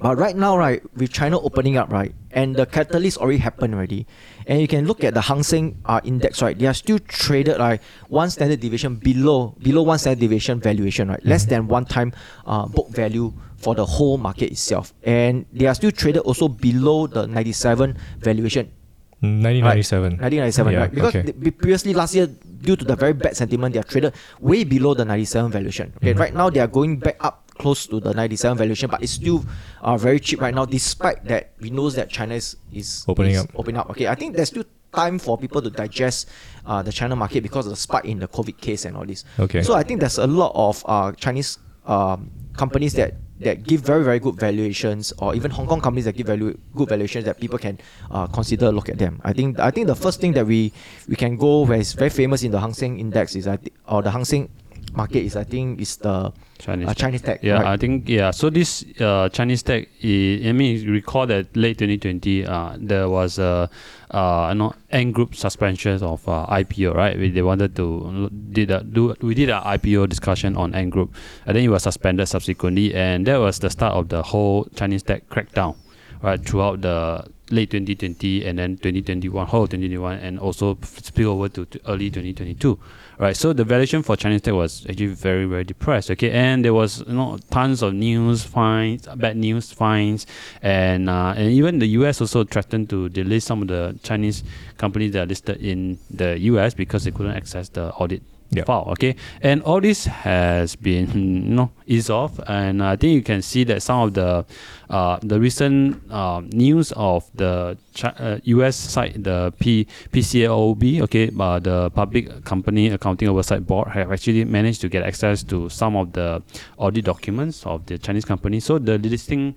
But 0.02 0.18
right 0.18 0.36
now, 0.36 0.58
right, 0.58 0.82
with 0.96 1.12
China 1.12 1.40
opening 1.40 1.76
up, 1.76 1.92
right, 1.92 2.16
and 2.32 2.56
the 2.56 2.66
catalyst 2.66 3.18
already 3.18 3.38
happened 3.40 3.76
already, 3.76 4.08
and 4.48 4.62
you 4.62 4.68
can 4.68 4.88
look 4.88 5.04
at 5.04 5.14
the 5.14 5.22
Hang 5.22 5.44
Seng 5.44 5.78
uh, 5.86 6.00
index, 6.04 6.42
right, 6.42 6.58
they 6.58 6.68
are 6.68 6.74
still 6.74 7.00
traded 7.00 7.58
like 7.60 7.82
one 8.08 8.30
standard 8.30 8.60
deviation 8.62 8.96
below 8.96 9.56
below 9.62 9.82
one 9.84 10.00
standard 10.00 10.20
deviation 10.22 10.60
valuation, 10.60 11.10
right, 11.10 11.24
less 11.26 11.46
than 11.46 11.68
one 11.68 11.84
time 11.86 12.14
uh, 12.48 12.66
book 12.66 12.90
value 12.92 13.34
for 13.58 13.76
the 13.76 13.86
whole 13.86 14.18
market 14.18 14.52
itself, 14.52 14.94
and 15.04 15.46
they 15.52 15.66
are 15.68 15.76
still 15.76 15.92
traded 15.92 16.22
also 16.24 16.48
below 16.48 17.06
the 17.08 17.28
97 17.28 17.98
valuation 18.20 18.72
1997. 19.20 20.16
1997, 20.16 20.72
Yeah, 20.74 20.80
right? 20.80 20.92
Because 20.96 21.16
okay. 21.16 21.52
previously 21.52 21.94
last 21.94 22.16
year, 22.16 22.28
due 22.28 22.78
to 22.78 22.86
the 22.86 22.96
very 22.96 23.12
bad 23.12 23.36
sentiment, 23.36 23.74
they 23.74 23.80
are 23.80 23.84
traded 23.84 24.14
way 24.40 24.64
below 24.64 24.94
the 24.94 25.04
97 25.04 25.52
valuation. 25.52 25.92
Okay, 25.98 26.14
Mhm. 26.14 26.20
right 26.20 26.34
now 26.34 26.50
they 26.50 26.62
are 26.62 26.72
going 26.72 26.96
back 26.98 27.18
up 27.20 27.49
close 27.60 27.86
to 27.88 28.00
the 28.00 28.14
97 28.14 28.58
valuation, 28.58 28.90
but 28.90 29.04
it's 29.04 29.12
still 29.12 29.46
uh, 29.82 29.98
very 29.98 30.20
cheap 30.20 30.42
right 30.42 30.56
now, 30.56 30.66
despite 30.66 31.24
that 31.26 31.52
we 31.60 31.70
know 31.70 31.90
that 31.92 32.10
China 32.10 32.34
is, 32.34 32.56
is 32.74 33.06
Opening 33.08 33.34
is 33.34 33.44
up. 33.44 33.52
Opening 33.56 33.78
up. 33.78 33.90
Okay, 33.92 34.08
I 34.08 34.16
think 34.16 34.36
there's 34.36 34.48
still 34.48 34.64
time 34.92 35.20
for 35.20 35.38
people 35.38 35.62
to 35.62 35.70
digest 35.70 36.30
uh, 36.66 36.82
the 36.82 36.92
China 36.92 37.16
market 37.16 37.44
because 37.44 37.68
of 37.68 37.72
the 37.72 37.76
spike 37.76 38.06
in 38.06 38.20
the 38.20 38.28
COVID 38.28 38.60
case 38.60 38.86
and 38.86 38.98
all 38.98 39.06
this. 39.06 39.26
Okay. 39.38 39.62
So 39.62 39.76
I 39.76 39.84
think 39.84 40.00
there's 40.00 40.18
a 40.18 40.26
lot 40.26 40.52
of 40.56 40.84
uh, 40.88 41.12
Chinese 41.12 41.60
um, 41.86 42.32
companies 42.54 42.94
that 42.94 43.14
that 43.40 43.64
give 43.64 43.82
very 43.82 44.04
very 44.04 44.20
good 44.20 44.36
valuations, 44.36 45.14
or 45.20 45.34
even 45.36 45.52
Hong 45.52 45.68
Kong 45.68 45.80
companies 45.80 46.06
that 46.06 46.16
give 46.16 46.28
value 46.28 46.58
good 46.76 46.90
valuations 46.90 47.24
that 47.26 47.40
people 47.40 47.58
can 47.58 47.78
uh, 48.12 48.28
consider 48.28 48.72
look 48.72 48.90
at 48.90 48.98
them. 48.98 49.22
I 49.24 49.34
think 49.34 49.60
I 49.60 49.72
think 49.72 49.88
the 49.88 49.96
first 49.96 50.20
thing 50.20 50.34
that 50.34 50.46
we 50.46 50.74
we 51.08 51.16
can 51.16 51.38
go 51.38 51.62
where 51.64 51.80
it's 51.80 51.94
very 51.94 52.10
famous 52.10 52.44
in 52.44 52.52
the 52.52 52.60
Hang 52.60 52.74
Seng 52.74 53.00
Index 53.00 53.36
is 53.36 53.48
I 53.48 53.58
or 53.88 54.02
the 54.02 54.12
Hang 54.12 54.26
Seng 54.26 54.50
market 54.94 55.24
is 55.26 55.36
I 55.36 55.44
think 55.44 55.82
is 55.82 55.98
the 55.98 56.32
Chinese. 56.58 56.88
uh, 56.90 56.94
Chinese 56.94 57.22
tech. 57.22 57.40
Yeah, 57.44 57.54
right? 57.62 57.68
I 57.74 57.78
think 57.78 58.08
yeah. 58.10 58.32
So 58.32 58.50
this 58.50 58.84
uh, 59.00 59.30
Chinese 59.30 59.64
tech, 59.64 59.88
i- 60.04 60.42
I 60.46 60.52
mean, 60.52 60.90
recall 60.92 61.26
that 61.28 61.56
late 61.56 61.78
2020, 61.78 62.46
uh, 62.46 62.76
there 62.78 63.08
was 63.10 63.40
a 63.40 63.70
uh, 64.12 64.54
know 64.54 64.74
Ant 64.92 65.14
Group 65.14 65.36
suspension 65.36 66.02
of 66.04 66.28
uh, 66.28 66.46
IPO, 66.48 66.94
right? 66.96 67.18
We, 67.18 67.30
they 67.30 67.42
wanted 67.42 67.76
to 67.78 68.30
did 68.52 68.72
a, 68.72 68.84
do 68.84 69.16
we 69.22 69.36
did 69.36 69.50
an 69.50 69.62
IPO 69.64 70.10
discussion 70.10 70.56
on 70.58 70.74
Ant 70.76 70.90
Group, 70.92 71.14
and 71.46 71.56
then 71.56 71.64
it 71.64 71.70
was 71.70 71.84
suspended 71.84 72.28
subsequently, 72.28 72.94
and 72.94 73.26
that 73.28 73.38
was 73.38 73.60
the 73.60 73.70
start 73.70 73.94
of 73.94 74.10
the 74.10 74.22
whole 74.24 74.68
Chinese 74.76 75.04
tech 75.04 75.28
crackdown. 75.30 75.76
right, 76.22 76.44
throughout 76.44 76.82
the 76.82 77.24
late 77.52 77.72
2020 77.72 78.46
and 78.46 78.60
then 78.60 78.78
2021, 78.78 79.48
whole 79.48 79.68
2021, 79.68 80.18
and 80.20 80.40
also 80.40 80.78
spill 80.84 81.32
over 81.32 81.50
to, 81.50 81.66
to 81.66 81.80
early 81.88 82.10
2022, 82.10 82.80
right? 83.18 83.36
So 83.36 83.54
the 83.54 83.64
valuation 83.64 84.04
for 84.04 84.16
Chinese 84.16 84.42
tech 84.42 84.54
was 84.54 84.86
actually 84.88 85.08
very, 85.08 85.46
very 85.46 85.64
depressed, 85.64 86.12
okay? 86.12 86.32
And 86.32 86.64
there 86.64 86.74
was, 86.74 87.00
you 87.08 87.14
know, 87.14 87.38
tons 87.52 87.82
of 87.82 87.94
news, 87.94 88.44
fines, 88.44 89.08
bad 89.16 89.38
news, 89.38 89.72
fines, 89.72 90.26
and 90.62 91.10
uh, 91.10 91.34
and 91.36 91.52
even 91.52 91.80
the 91.80 91.88
US 92.00 92.22
also 92.22 92.44
threatened 92.44 92.90
to 92.90 93.10
delist 93.10 93.44
some 93.44 93.62
of 93.62 93.68
the 93.68 93.98
Chinese 94.04 94.44
companies 94.78 95.14
that 95.14 95.24
are 95.24 95.26
listed 95.26 95.58
in 95.58 96.00
the 96.10 96.38
US 96.40 96.74
because 96.74 97.04
they 97.04 97.12
couldn't 97.12 97.36
access 97.36 97.70
the 97.70 97.94
audit 97.94 98.22
Yeah. 98.52 98.64
file. 98.64 98.88
Okay, 98.94 99.16
and 99.42 99.62
all 99.62 99.80
this 99.80 100.06
has 100.06 100.76
been 100.76 101.10
you 101.14 101.56
know 101.56 101.72
eased 101.86 102.10
off, 102.10 102.40
and 102.48 102.84
I 102.84 102.96
think 102.96 103.14
you 103.14 103.22
can 103.22 103.42
see 103.44 103.64
that 103.66 103.84
some 103.84 104.02
of 104.02 104.14
the 104.14 104.46
uh, 104.90 105.20
the 105.22 105.40
recent 105.40 106.02
uh, 106.12 106.42
news 106.42 106.92
of 106.94 107.30
the 107.36 107.78
uh, 108.04 108.40
U.S. 108.44 108.76
side, 108.76 109.24
the 109.24 109.54
P 109.60 109.86
PCAOB, 110.12 111.02
okay, 111.02 111.30
uh, 111.40 111.60
the 111.60 111.92
Public 111.92 112.44
Company 112.44 112.90
Accounting 112.90 113.30
Oversight 113.30 113.68
Board, 113.68 113.90
have 113.90 114.12
actually 114.12 114.46
managed 114.46 114.82
to 114.82 114.90
get 114.90 115.04
access 115.04 115.44
to 115.44 115.70
some 115.70 115.96
of 115.96 116.14
the 116.14 116.42
audit 116.78 117.06
documents 117.06 117.66
of 117.68 117.86
the 117.86 117.98
Chinese 118.00 118.26
company. 118.26 118.60
So 118.60 118.80
the 118.80 118.98
listing. 118.98 119.56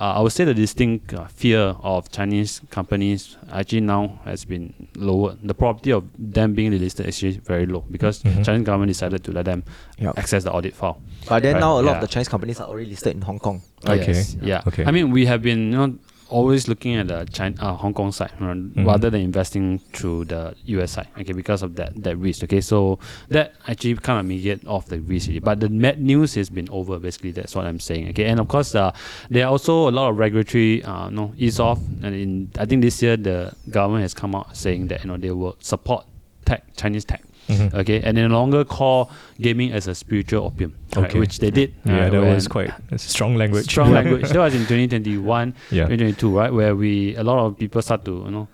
Uh, 0.00 0.14
I 0.16 0.20
would 0.22 0.32
say 0.32 0.44
the 0.46 0.54
distinct 0.54 1.12
uh, 1.12 1.26
fear 1.26 1.76
of 1.82 2.10
Chinese 2.10 2.62
companies 2.70 3.36
actually 3.52 3.82
now 3.82 4.18
has 4.24 4.46
been 4.46 4.72
lowered. 4.96 5.36
The 5.42 5.52
probability 5.52 5.92
of 5.92 6.04
them 6.18 6.54
being 6.54 6.72
delisted 6.72 7.00
is 7.04 7.16
actually 7.16 7.36
very 7.44 7.66
low 7.66 7.84
because 7.90 8.22
Mhm. 8.22 8.42
Chinese 8.46 8.64
government 8.64 8.88
decided 8.88 9.22
to 9.24 9.30
let 9.32 9.44
them 9.44 9.62
Yeah. 9.98 10.12
access 10.16 10.42
the 10.44 10.52
audit 10.52 10.74
file. 10.74 10.96
But 11.28 11.42
then 11.42 11.54
Right, 11.56 11.60
now 11.60 11.72
a 11.78 11.82
lot 11.82 11.84
yeah. 11.84 11.94
of 11.96 12.00
the 12.00 12.06
Chinese 12.08 12.28
companies 12.28 12.60
are 12.60 12.68
already 12.68 12.88
listed 12.88 13.14
in 13.14 13.20
Hong 13.20 13.38
Kong. 13.38 13.60
Okay. 13.86 14.06
Yes, 14.06 14.36
yeah. 14.40 14.62
Okay. 14.66 14.84
I 14.86 14.90
mean, 14.90 15.10
we 15.10 15.26
have 15.26 15.42
been 15.42 15.70
you 15.70 15.76
know 15.76 15.92
always 16.30 16.68
looking 16.68 16.94
at 16.96 17.08
the 17.08 17.24
China, 17.32 17.54
uh, 17.60 17.74
Hong 17.74 17.92
Kong 17.94 18.12
side 18.12 18.30
uh, 18.40 18.44
Mm-hmm. 18.44 18.86
rather 18.86 19.10
than 19.10 19.20
investing 19.20 19.78
through 19.92 20.24
the 20.26 20.54
US 20.66 20.92
side. 20.92 21.08
Okay, 21.18 21.32
because 21.32 21.62
of 21.62 21.76
that 21.76 21.92
that 22.02 22.16
risk. 22.16 22.42
Okay, 22.44 22.60
so 22.60 22.98
that 23.28 23.54
actually 23.68 23.94
kind 23.96 24.20
of 24.20 24.26
mitigate 24.26 24.66
off 24.66 24.86
the 24.86 25.00
risk. 25.00 25.28
already. 25.28 25.40
But 25.40 25.60
the 25.60 25.68
bad 25.68 26.00
news 26.00 26.34
has 26.34 26.48
been 26.50 26.68
over. 26.70 26.98
Basically, 26.98 27.32
that's 27.32 27.54
what 27.54 27.66
I'm 27.66 27.80
saying. 27.80 28.08
Okay, 28.10 28.26
and 28.26 28.40
of 28.40 28.48
course, 28.48 28.74
uh, 28.74 28.92
there 29.28 29.44
are 29.46 29.50
also 29.50 29.88
a 29.88 29.92
lot 29.92 30.10
of 30.10 30.18
regulatory 30.18 30.82
uh, 30.84 31.10
no 31.10 31.34
ease 31.36 31.60
off. 31.60 31.78
And 32.02 32.14
in 32.14 32.50
I 32.58 32.64
think 32.66 32.82
this 32.82 33.02
year 33.02 33.16
the 33.16 33.52
government 33.70 34.02
has 34.02 34.14
come 34.14 34.34
out 34.34 34.56
saying 34.56 34.88
that 34.88 35.02
you 35.04 35.08
know 35.08 35.16
they 35.16 35.30
will 35.30 35.56
support 35.60 36.06
tech 36.44 36.64
Chinese 36.76 37.04
tech. 37.04 37.22
Mhm. 37.50 37.74
Okay, 37.74 38.00
and 38.04 38.16
they 38.16 38.22
no 38.22 38.34
longer 38.34 38.64
call 38.64 39.10
gaming 39.40 39.72
as 39.72 39.86
a 39.88 39.94
spiritual 39.94 40.46
opium, 40.46 40.74
right, 40.96 41.14
which 41.14 41.38
they 41.40 41.50
did. 41.50 41.74
Yeah, 41.84 42.06
uh, 42.06 42.10
that 42.10 42.22
was 42.22 42.48
quite 42.48 42.70
strong 42.96 43.36
language. 43.36 43.64
strong 43.64 43.90
language. 43.98 44.28
That 44.28 44.38
was 44.38 44.54
in 44.54 44.66
2021, 44.66 45.54
Yeah. 45.70 45.86
2022, 45.86 46.30
right? 46.38 46.52
Where 46.52 46.74
we 46.76 47.16
a 47.16 47.22
lot 47.24 47.38
of 47.46 47.58
people 47.58 47.82
start 47.82 48.04
to 48.06 48.22
you 48.26 48.30
know 48.30 48.48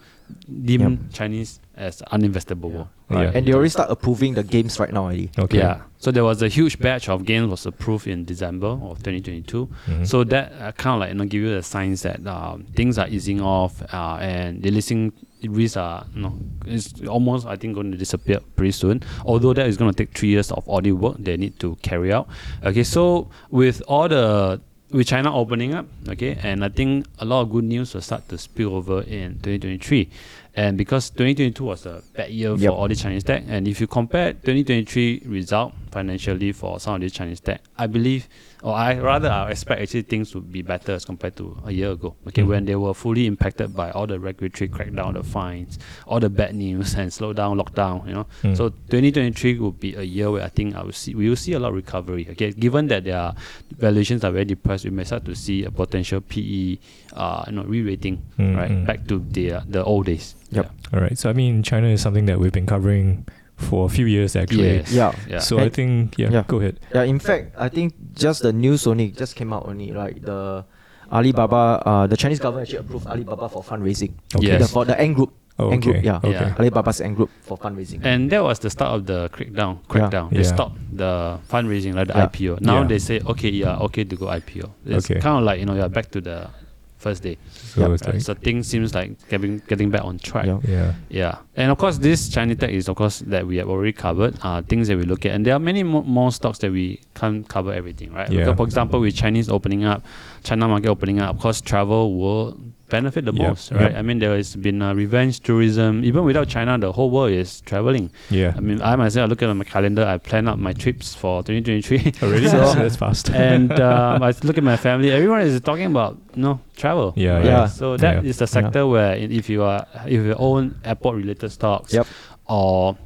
deem 0.49 0.81
Yep. 0.81 0.99
Chinese 1.13 1.61
as 1.77 2.03
uninvestable. 2.13 2.73
Yeah. 3.11 3.17
Right? 3.17 3.35
And 3.35 3.47
they 3.47 3.53
already 3.53 3.69
start 3.71 3.91
approving 3.91 4.35
the 4.35 4.43
games 4.43 4.81
right 4.81 4.93
now 4.93 5.05
already. 5.05 5.31
Okay. 5.39 5.59
Yeah. 5.59 5.83
So 5.99 6.11
there 6.11 6.25
was 6.25 6.43
a 6.43 6.49
huge 6.49 6.79
batch 6.79 7.09
of 7.09 7.25
games 7.25 7.51
was 7.51 7.67
approved 7.67 8.07
in 8.07 8.25
December 8.25 8.69
of 8.69 8.99
2022. 9.03 9.69
Mhm. 9.87 10.07
So 10.07 10.25
that 10.25 10.53
uh, 10.61 10.73
kind 10.73 10.95
of 10.95 11.01
like 11.01 11.09
you 11.11 11.15
know 11.15 11.25
give 11.25 11.43
you 11.43 11.55
the 11.55 11.63
signs 11.63 12.03
that 12.03 12.27
um, 12.27 12.65
things 12.75 12.99
are 12.99 13.09
easing 13.09 13.41
off 13.41 13.83
uh, 13.93 14.19
and 14.21 14.63
the 14.63 14.71
listing 14.71 15.13
risks 15.43 15.77
are 15.77 16.05
you 16.15 16.23
know 16.23 16.33
it's 16.67 16.93
almost 17.07 17.47
I 17.47 17.57
think 17.57 17.75
going 17.75 17.93
to 17.93 17.97
disappear 17.99 18.41
pretty 18.57 18.73
soon. 18.73 19.03
Although 19.25 19.53
that 19.55 19.67
is 19.67 19.77
going 19.77 19.91
to 19.93 19.97
take 19.97 20.17
three 20.17 20.31
years 20.31 20.51
of 20.51 20.65
audit 20.69 20.97
work 20.97 21.17
they 21.19 21.37
need 21.37 21.59
to 21.61 21.77
carry 21.83 22.13
out. 22.13 22.29
Okay, 22.65 22.83
so 22.85 23.29
with 23.51 23.83
all 23.87 24.09
the 24.09 24.61
with 24.93 25.09
China 25.09 25.35
opening 25.35 25.75
up, 25.75 25.85
okay, 26.09 26.39
and 26.45 26.65
I 26.65 26.69
think 26.69 27.07
a 27.19 27.25
lot 27.25 27.41
of 27.43 27.51
good 27.51 27.65
news 27.65 27.93
will 27.93 28.01
start 28.03 28.29
to 28.29 28.39
spill 28.39 28.77
over 28.77 29.03
in 29.03 29.35
2023. 29.43 30.09
And 30.57 30.79
because 30.79 31.11
2022 31.11 31.65
was 31.65 31.85
a 31.85 32.03
bad 32.15 32.31
year 32.31 32.57
Yep. 32.57 32.71
for 32.73 32.77
all 32.79 32.89
the 32.89 32.95
Chinese 32.97 33.25
tech, 33.25 33.45
and 33.47 33.69
if 33.69 33.79
you 33.79 33.87
compare 33.87 34.33
2023 34.33 35.23
result 35.27 35.75
financially 35.91 36.53
for 36.53 36.81
some 36.81 36.95
of 36.95 37.01
these 37.03 37.13
Chinese 37.13 37.41
tech, 37.41 37.61
I 37.77 37.87
believe, 37.87 38.27
or 38.63 38.73
I 38.75 38.99
rather 38.99 39.29
I 39.31 39.51
expect 39.51 39.83
actually 39.83 40.03
things 40.03 40.35
would 40.35 40.51
be 40.51 40.63
better 40.63 40.93
as 40.93 41.05
compared 41.05 41.37
to 41.37 41.59
a 41.67 41.73
year 41.73 41.91
ago. 41.91 42.17
Okay, 42.29 42.41
Mhm. 42.43 42.47
when 42.49 42.65
they 42.65 42.75
were 42.75 42.95
fully 42.95 43.27
impacted 43.27 43.77
by 43.77 43.91
all 43.91 44.07
the 44.07 44.19
regulatory 44.19 44.69
crackdown, 44.71 45.13
the 45.13 45.23
fines, 45.23 45.79
all 46.07 46.21
the 46.21 46.31
bad 46.31 46.55
news, 46.55 46.95
and 46.95 47.11
slowdown, 47.11 47.61
lockdown. 47.63 48.07
You 48.09 48.15
know, 48.15 48.27
Mm. 48.43 48.57
so 48.57 48.71
2023 48.89 49.59
will 49.59 49.73
be 49.73 49.95
a 49.95 50.03
year 50.03 50.31
where 50.31 50.43
I 50.43 50.49
think 50.49 50.75
I 50.75 50.83
will 50.83 50.93
see 50.93 51.15
we 51.15 51.29
will 51.29 51.37
see 51.37 51.53
a 51.53 51.59
lot 51.59 51.69
of 51.69 51.75
recovery. 51.75 52.27
Okay, 52.31 52.53
given 52.53 52.89
that 52.89 53.05
their 53.05 53.35
valuations 53.79 54.25
are 54.25 54.33
very 54.33 54.47
depressed, 54.47 54.85
we 54.85 54.91
may 54.91 55.05
start 55.05 55.27
to 55.27 55.35
see 55.35 55.65
a 55.65 55.71
potential 55.71 56.23
PE, 56.23 56.79
uh, 57.13 57.45
you 57.47 57.53
know, 57.53 57.65
re-rating, 57.65 58.23
Mm, 58.39 58.57
right, 58.57 58.71
mm. 58.71 58.87
back 58.87 59.07
to 59.09 59.19
the 59.33 59.61
the 59.69 59.85
old 59.85 60.07
days. 60.07 60.35
Yep. 60.51 60.71
All 60.95 61.01
right. 61.01 61.19
So 61.19 61.31
I 61.31 61.33
mean, 61.33 61.63
China 61.63 61.89
is 61.89 62.01
something 62.01 62.27
that 62.27 62.39
we've 62.39 62.53
been 62.53 62.67
covering 62.67 63.27
for 63.57 63.87
a 63.87 63.89
few 63.89 64.07
years 64.07 64.37
actually. 64.37 64.77
Yes. 64.85 64.93
Yeah. 64.93 65.13
Yeah. 65.29 65.39
So 65.39 65.59
I 65.59 65.69
think 65.69 66.19
yeah, 66.19 66.31
Yeah. 66.31 66.45
Go 66.47 66.61
ahead. 66.61 66.79
Yeah, 66.95 67.03
in 67.05 67.19
fact, 67.19 67.55
I 67.59 67.69
think 67.69 67.95
just 68.15 68.43
the 68.43 68.53
news 68.53 68.87
only 68.87 69.11
just 69.11 69.35
came 69.37 69.53
out 69.53 69.67
only, 69.67 69.93
right? 69.93 70.21
The 70.21 70.65
Alibaba, 71.11 71.83
uh, 71.87 72.07
the 72.07 72.17
Chinese 72.17 72.39
government 72.41 72.67
actually 72.69 72.81
approved 72.81 73.07
Alibaba 73.07 73.49
for 73.49 73.63
fundraising. 73.63 74.13
Okay. 74.35 74.47
Yes. 74.49 74.63
The, 74.63 74.69
for 74.69 74.85
the 74.85 74.99
Ant 75.01 75.15
Group. 75.17 75.33
Oh, 75.59 75.71
Ant 75.73 75.83
Group, 75.83 75.97
okay. 75.97 76.05
yeah. 76.05 76.19
Okay. 76.19 76.31
Yeah. 76.33 76.55
Alibaba's 76.59 77.01
Ant 77.01 77.17
Group 77.17 77.31
for 77.41 77.57
fundraising. 77.57 78.05
And 78.05 78.31
that 78.31 78.43
was 78.43 78.59
the 78.59 78.69
start 78.69 78.95
of 78.95 79.07
the 79.07 79.31
crackdown. 79.31 79.79
Yeah. 79.79 79.89
Crackdown. 79.89 80.31
They 80.31 80.37
Yeah. 80.39 80.43
stopped 80.43 80.77
the 80.93 81.39
fundraising, 81.49 81.95
like 81.95 82.09
the 82.09 82.15
Yeah. 82.15 82.27
IPO. 82.27 82.61
Now 82.61 82.83
Yeah. 82.83 82.89
they 82.89 82.99
say, 82.99 83.21
okay, 83.25 83.49
yeah, 83.51 83.79
okay 83.79 84.05
to 84.05 84.17
go 84.17 84.27
IPO. 84.27 84.69
It's 84.85 85.09
Okay. 85.11 85.21
kind 85.21 85.39
of 85.39 85.45
like 85.45 85.61
you 85.61 85.65
know, 85.67 85.75
you're 85.75 85.89
back 85.89 86.11
to 86.11 86.21
the 86.21 86.51
first 86.97 87.23
day. 87.23 87.39
So 87.53 87.81
Yep. 87.81 87.91
Right? 87.91 88.15
like 88.15 88.21
So 88.23 88.35
things 88.35 88.67
seems 88.67 88.95
like 88.95 89.29
getting 89.29 89.59
getting 89.67 89.91
back 89.91 90.05
on 90.05 90.19
track. 90.19 90.47
Yeah. 90.47 90.61
yeah. 90.69 90.95
Yeah, 91.09 91.39
and 91.57 91.71
of 91.71 91.79
course, 91.79 91.99
this 91.99 92.29
Chinese 92.29 92.59
tech 92.59 92.71
is 92.71 92.89
of 92.89 92.97
course 92.97 93.21
that 93.21 93.47
we 93.47 93.57
have 93.59 93.69
already 93.69 93.93
covered. 93.93 94.35
Uh, 94.43 94.63
things 94.63 94.89
that 94.89 94.97
we 94.97 95.05
look 95.05 95.25
at, 95.27 95.33
and 95.33 95.45
there 95.45 95.55
are 95.55 95.59
many 95.61 95.83
more, 95.83 96.05
more 96.05 96.33
stocks 96.33 96.59
that 96.59 96.73
we 96.73 97.01
can't 97.15 97.49
cover 97.49 97.73
everything, 97.73 98.13
right? 98.13 98.31
Yeah. 98.31 98.41
Because, 98.41 98.57
for 98.57 98.65
example, 98.65 99.01
with 99.01 99.15
Chinese 99.15 99.49
opening 99.49 99.85
up, 99.85 100.05
China 100.43 100.69
market 100.69 100.89
opening 100.89 101.21
up, 101.21 101.37
of 101.37 101.41
course, 101.41 101.61
travel 101.61 102.17
will 102.19 102.59
benefit 102.89 103.25
the 103.25 103.33
Yep, 103.33 103.49
most, 103.49 103.73
right? 103.73 103.91
yep. 103.91 103.97
I 103.99 104.03
mean, 104.03 104.19
there 104.19 104.35
has 104.37 104.55
been 104.57 104.81
uh, 104.83 104.95
revenge 104.95 105.41
tourism. 105.41 106.05
Even 106.05 106.25
without 106.25 106.49
China, 106.49 106.79
the 106.79 106.93
whole 106.93 107.11
world 107.11 107.33
is 107.33 107.61
traveling. 107.63 108.11
Yeah. 108.31 108.55
I 108.57 108.61
mean, 108.61 108.81
I 108.83 108.97
myself 108.97 109.27
I 109.27 109.29
look 109.29 109.43
at 109.43 109.53
my 109.55 109.65
calendar. 109.65 110.05
I 110.05 110.19
plan 110.19 110.49
out 110.49 110.59
my 110.59 110.73
trips 110.73 111.15
for 111.15 111.43
2023. 111.43 112.13
Oh, 112.23 112.31
really? 112.31 112.49
So- 112.49 112.57
So 112.73 112.79
that's 112.79 112.97
fast. 112.97 113.31
and 113.35 113.73
um, 113.81 114.23
I 114.23 114.33
look 114.43 114.59
at 114.59 114.65
my 114.65 114.77
family. 114.77 115.11
Everyone 115.11 115.41
is 115.41 115.61
talking 115.61 115.87
about 115.87 116.17
you 116.35 116.43
know 116.43 116.61
travel. 116.77 117.13
Yeah, 117.17 117.37
right? 117.37 117.45
yeah. 117.45 117.67
So 117.67 117.97
that 117.97 118.23
Yeah. 118.25 118.29
is 118.31 118.39
the 118.39 118.47
sector 118.47 118.87
where 118.87 119.15
if 119.17 119.49
you 119.49 119.63
are 119.63 119.87
if 120.07 120.13
you 120.25 120.35
own 120.39 120.79
airport 120.85 121.17
related 121.17 121.51
stocks 121.51 121.93
Yep. 121.93 122.07
or 122.47 122.97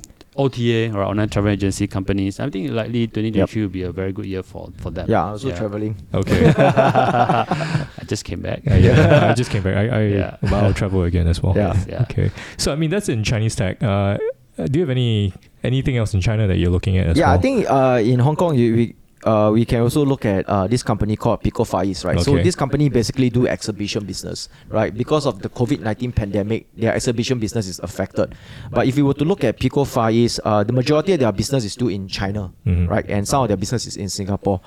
OTA 0.44 0.92
or 0.96 1.02
online 1.04 1.28
travel 1.28 1.50
agency 1.50 1.86
companies, 1.86 2.40
I 2.40 2.48
think 2.50 2.70
likely 2.70 3.06
2023 3.06 3.62
will 3.62 3.68
be 3.68 3.82
a 3.82 3.92
very 3.92 4.12
good 4.12 4.26
year 4.26 4.42
for 4.42 4.70
for 4.78 4.90
them. 4.90 5.06
yeah, 5.10 5.24
also 5.30 5.50
traveling. 5.54 5.96
okay. 6.14 6.52
I 6.56 8.04
just 8.06 8.24
came 8.24 8.40
back. 8.40 8.62
Uh, 8.70 8.74
yeah. 8.74 9.28
I 9.30 9.34
just 9.34 9.50
came 9.50 9.62
back. 9.62 9.76
I, 9.76 9.88
I 9.88 10.02
Yeah. 10.06 10.36
wow 10.42 10.72
travel 10.72 11.02
again 11.04 11.26
as 11.26 11.42
well. 11.42 11.54
Yeah. 11.56 11.76
Yeah. 11.88 12.02
Okay. 12.02 12.30
So 12.56 12.72
I 12.72 12.76
mean 12.76 12.90
that's 12.90 13.08
in 13.08 13.22
Chinese 13.24 13.54
tech. 13.56 13.82
Uh, 13.82 14.18
do 14.56 14.78
you 14.78 14.80
have 14.80 14.90
any 14.90 15.32
anything 15.62 15.96
else 15.96 16.14
in 16.14 16.20
China 16.20 16.46
that 16.46 16.56
you're 16.58 16.70
looking 16.70 16.98
at 16.98 17.06
as 17.06 17.16
well? 17.16 17.20
yeah, 17.20 17.28
well? 17.30 17.38
I 17.38 17.42
think 17.42 17.70
uh, 17.70 18.00
in 18.12 18.18
Hong 18.20 18.36
Kong, 18.36 18.54
you, 18.56 18.74
we, 18.76 18.94
uh, 19.24 19.50
we 19.52 19.64
can 19.64 19.80
also 19.82 20.04
look 20.04 20.24
at 20.24 20.48
uh, 20.48 20.66
this 20.66 20.82
company 20.82 21.16
called 21.16 21.40
Pico 21.42 21.64
Far 21.64 21.84
East, 21.84 22.04
right? 22.04 22.18
So 22.20 22.36
this 22.42 22.54
company 22.54 22.88
basically 22.88 23.28
do 23.30 23.46
exhibition 23.46 24.04
business, 24.04 24.48
right? 24.68 24.92
Because 24.96 25.26
of 25.26 25.42
the 25.42 25.48
COVID-19 25.48 26.14
pandemic, 26.14 26.66
their 26.76 26.94
exhibition 26.94 27.38
business 27.38 27.66
is 27.66 27.78
affected. 27.80 28.34
But 28.70 28.86
if 28.86 28.96
you 28.96 29.04
were 29.04 29.14
to 29.14 29.24
look 29.24 29.44
at 29.44 29.58
Pico 29.58 29.84
Far 29.84 30.10
East, 30.10 30.40
uh, 30.44 30.64
the 30.64 30.72
majority 30.72 31.12
of 31.14 31.20
their 31.20 31.32
business 31.32 31.64
is 31.64 31.72
still 31.72 31.88
in 31.88 32.08
China, 32.08 32.52
Mhm. 32.66 32.88
right? 32.88 33.04
And 33.08 33.26
some 33.28 33.42
of 33.42 33.48
their 33.48 33.56
business 33.56 33.86
is 33.86 33.96
in 33.96 34.08
Singapore. 34.08 34.60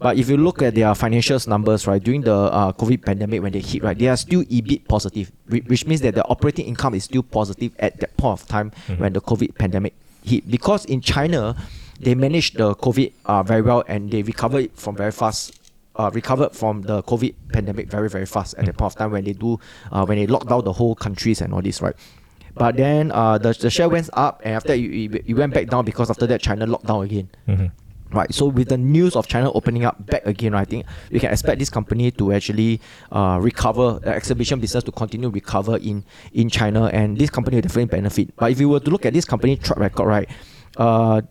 But 0.00 0.18
if 0.18 0.28
you 0.28 0.36
look 0.36 0.60
at 0.60 0.74
their 0.74 0.92
financials 0.92 1.46
numbers, 1.48 1.86
right, 1.86 2.02
during 2.02 2.22
the 2.22 2.34
uh, 2.34 2.72
COVID 2.72 3.04
pandemic 3.06 3.40
when 3.42 3.52
they 3.52 3.60
hit, 3.60 3.82
right, 3.82 3.96
they 3.98 4.08
are 4.08 4.16
still 4.18 4.42
EBIT 4.44 4.86
positive, 4.86 5.32
which 5.48 5.86
means 5.86 6.02
that 6.02 6.14
the 6.14 6.24
operating 6.26 6.66
income 6.66 6.94
is 6.94 7.04
still 7.04 7.22
positive 7.22 7.72
at 7.78 7.98
that 8.00 8.14
point 8.18 8.40
of 8.40 8.46
time 8.48 8.70
Mhm. 8.88 8.98
when 8.98 9.12
the 9.14 9.20
COVID 9.22 9.54
pandemic 9.56 9.94
hit. 10.24 10.50
Because 10.50 10.84
in 10.86 11.00
China, 11.00 11.56
they 12.00 12.14
managed 12.14 12.58
the 12.58 12.74
COVID 12.74 13.12
uh, 13.26 13.42
very 13.42 13.62
well 13.62 13.84
and 13.88 14.10
they 14.10 14.22
recovered 14.22 14.70
from 14.74 14.96
very 14.96 15.12
fast. 15.12 15.60
Uh, 15.96 16.10
recovered 16.12 16.52
from 16.52 16.82
the 16.82 17.04
COVID 17.04 17.32
pandemic 17.52 17.88
very 17.88 18.10
very 18.10 18.26
fast 18.26 18.52
at 18.58 18.66
the 18.66 18.72
point 18.72 18.92
of 18.92 18.98
time 18.98 19.12
when 19.12 19.22
they 19.22 19.32
do 19.32 19.60
uh, 19.92 20.04
when 20.04 20.18
they 20.18 20.26
locked 20.26 20.48
down 20.48 20.64
the 20.64 20.72
whole 20.72 20.96
countries 20.96 21.40
and 21.40 21.54
all 21.54 21.62
this 21.62 21.80
right. 21.80 21.94
But 22.56 22.76
then 22.76 23.12
uh, 23.12 23.38
the, 23.38 23.52
the 23.52 23.70
share 23.70 23.88
went 23.88 24.10
up 24.12 24.40
and 24.44 24.54
after 24.54 24.72
it, 24.72 24.82
it, 25.26 25.34
went 25.34 25.54
back 25.54 25.68
down 25.68 25.84
because 25.84 26.10
after 26.10 26.26
that 26.26 26.40
China 26.40 26.66
locked 26.66 26.86
down 26.86 27.04
again. 27.04 27.28
Mhm. 27.48 27.70
Right. 28.10 28.32
So 28.32 28.46
with 28.46 28.68
the 28.68 28.78
news 28.78 29.16
of 29.16 29.26
China 29.26 29.50
opening 29.52 29.84
up 29.84 30.06
back 30.06 30.24
again, 30.24 30.54
I 30.54 30.64
think 30.64 30.86
we 31.10 31.18
can 31.18 31.32
expect 31.32 31.58
this 31.58 31.68
company 31.68 32.12
to 32.12 32.32
actually 32.32 32.80
uh, 33.10 33.38
recover 33.42 33.98
the 33.98 34.10
exhibition 34.10 34.60
business 34.60 34.84
to 34.84 34.92
continue 34.92 35.28
recover 35.30 35.78
in 35.78 36.04
in 36.32 36.48
China, 36.48 36.86
and 36.86 37.18
this 37.18 37.30
company 37.30 37.56
will 37.56 37.62
definitely 37.62 37.86
benefit. 37.86 38.36
But 38.36 38.52
if 38.52 38.60
you 38.60 38.68
were 38.68 38.78
to 38.78 38.90
look 38.90 39.04
at 39.04 39.14
this 39.14 39.24
company 39.24 39.56
track 39.56 39.78
record, 39.78 40.06
right, 40.06 40.28
uh, 40.76 41.22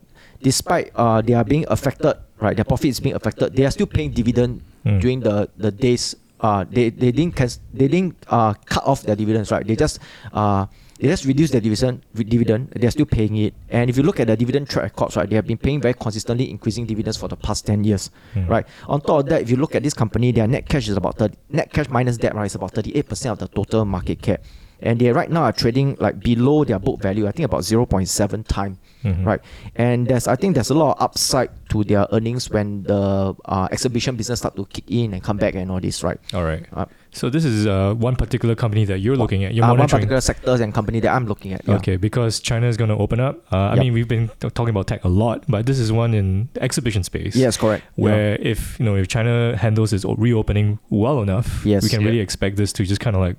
despite 0.44 0.92
uh, 0.96 1.22
they 1.24 1.34
are 1.34 1.44
being 1.48 1.66
affected, 1.72 2.16
right, 2.40 2.56
their 2.56 2.66
profit 2.68 2.90
is 2.92 3.00
being 3.00 3.16
affected, 3.16 3.56
they 3.56 3.66
are 3.66 3.72
still 3.72 3.88
paying 3.88 4.12
dividend 4.12 4.62
Mm. 4.84 5.00
during 5.00 5.20
the 5.24 5.48
the 5.56 5.72
days 5.72 6.12
uh, 6.44 6.68
they 6.68 6.92
they 6.92 7.08
didn't 7.16 7.40
cas- 7.40 7.64
they 7.72 7.88
didn't 7.88 8.20
uh, 8.28 8.52
cut 8.68 8.84
off 8.84 9.00
their 9.08 9.16
dividends, 9.16 9.48
right? 9.48 9.64
They 9.66 9.78
just 9.80 9.96
uh, 10.36 10.68
they 11.00 11.08
just 11.08 11.24
reduce 11.24 11.52
their 11.56 11.64
dividend 11.64 12.04
dividend. 12.12 12.68
They're 12.76 12.92
still 12.92 13.08
paying 13.08 13.32
it. 13.40 13.54
And 13.72 13.88
if 13.90 13.96
you 13.96 14.04
look 14.04 14.20
at 14.20 14.28
the 14.28 14.36
dividend 14.36 14.68
track 14.68 14.84
records, 14.92 15.16
right, 15.16 15.24
they 15.24 15.40
have 15.40 15.48
been 15.48 15.56
paying 15.58 15.80
very 15.80 15.96
consistently 15.96 16.52
increasing 16.52 16.84
dividends 16.86 17.16
for 17.16 17.30
the 17.32 17.40
past 17.40 17.64
ten 17.66 17.88
years, 17.88 18.12
Hmm. 18.36 18.44
right? 18.52 18.66
On 18.92 19.00
top 19.00 19.24
of 19.24 19.26
that, 19.32 19.40
if 19.42 19.48
you 19.50 19.56
look 19.56 19.72
at 19.74 19.84
this 19.88 19.96
company, 19.96 20.36
their 20.36 20.48
net 20.52 20.68
cash 20.68 20.90
is 20.92 20.98
about 21.00 21.16
30, 21.18 21.32
net 21.56 21.72
cash 21.72 21.88
minus 21.88 22.18
debt, 22.20 22.36
right, 22.36 22.52
is 22.52 22.56
about 22.60 22.72
thirty 22.76 22.92
eight 22.92 23.08
percent 23.08 23.32
of 23.32 23.40
the 23.40 23.48
total 23.48 23.86
market 23.88 24.20
cap. 24.22 24.44
And 24.84 25.00
they 25.00 25.14
right 25.16 25.32
now 25.32 25.44
are 25.48 25.54
trading 25.56 25.96
like 26.04 26.20
below 26.20 26.66
their 26.68 26.80
book 26.80 27.00
value. 27.02 27.24
I 27.26 27.32
think 27.32 27.46
about 27.48 27.64
zero 27.64 27.86
point 27.86 28.10
seven 28.12 28.44
time 28.44 28.80
Mhm. 29.04 29.26
right? 29.26 29.42
And 29.76 30.08
there's 30.08 30.28
I 30.28 30.36
think 30.36 30.56
there's 30.56 30.70
a 30.70 30.74
lot 30.74 30.96
of 30.98 31.04
upside 31.04 31.50
to 31.70 31.84
their 31.84 32.08
earnings 32.12 32.50
when 32.50 32.84
the 32.84 33.36
uh, 33.46 33.68
exhibition 33.72 34.16
business 34.16 34.40
start 34.40 34.56
to 34.56 34.66
kick 34.66 34.86
in 34.90 35.14
and 35.14 35.22
come 35.24 35.38
back 35.38 35.56
and 35.56 35.70
all 35.72 35.80
this, 35.82 36.04
right? 36.04 36.20
All 36.34 36.44
right. 36.44 36.66
Uh, 36.74 36.86
So 37.14 37.30
this 37.30 37.46
is 37.46 37.68
uh, 37.68 37.94
one 37.94 38.16
particular 38.16 38.56
company 38.56 38.86
that 38.86 38.98
you're 39.00 39.16
looking 39.16 39.44
at. 39.46 39.54
You're 39.54 39.66
uh, 39.66 39.76
one 39.78 39.88
particular 39.88 40.20
sectors 40.20 40.60
and 40.62 40.74
company 40.74 41.00
that 41.02 41.14
I'm 41.14 41.28
looking 41.28 41.54
at. 41.54 41.62
Yeah. 41.68 41.76
Okay, 41.76 41.96
because 41.98 42.40
China 42.40 42.66
is 42.68 42.76
going 42.76 42.90
to 42.90 42.98
open 42.98 43.20
up. 43.20 43.36
Uh, 43.54 43.58
I 43.58 43.76
Yep. 43.76 43.80
mean, 43.84 43.94
we've 43.94 44.08
been 44.08 44.32
talking 44.40 44.70
about 44.74 44.88
tech 44.88 45.04
a 45.06 45.10
lot, 45.10 45.44
but 45.48 45.68
this 45.68 45.78
is 45.78 45.92
one 45.92 46.16
in 46.16 46.50
the 46.56 46.64
exhibition 46.64 47.04
space. 47.04 47.36
Yes, 47.36 47.56
correct. 47.56 47.84
Yeah. 47.96 48.04
Where 48.04 48.38
if 48.42 48.80
you 48.80 48.86
know 48.86 48.96
if 48.96 49.08
China 49.08 49.56
handles 49.58 49.94
its 49.94 50.06
reopening 50.18 50.80
well 50.90 51.22
enough, 51.22 51.62
Yes. 51.66 51.84
we 51.84 51.90
can 51.90 52.02
Yeah. 52.02 52.08
really 52.08 52.20
expect 52.20 52.58
this 52.58 52.74
to 52.74 52.84
just 52.84 53.00
kind 53.00 53.16
of 53.16 53.22
like, 53.22 53.38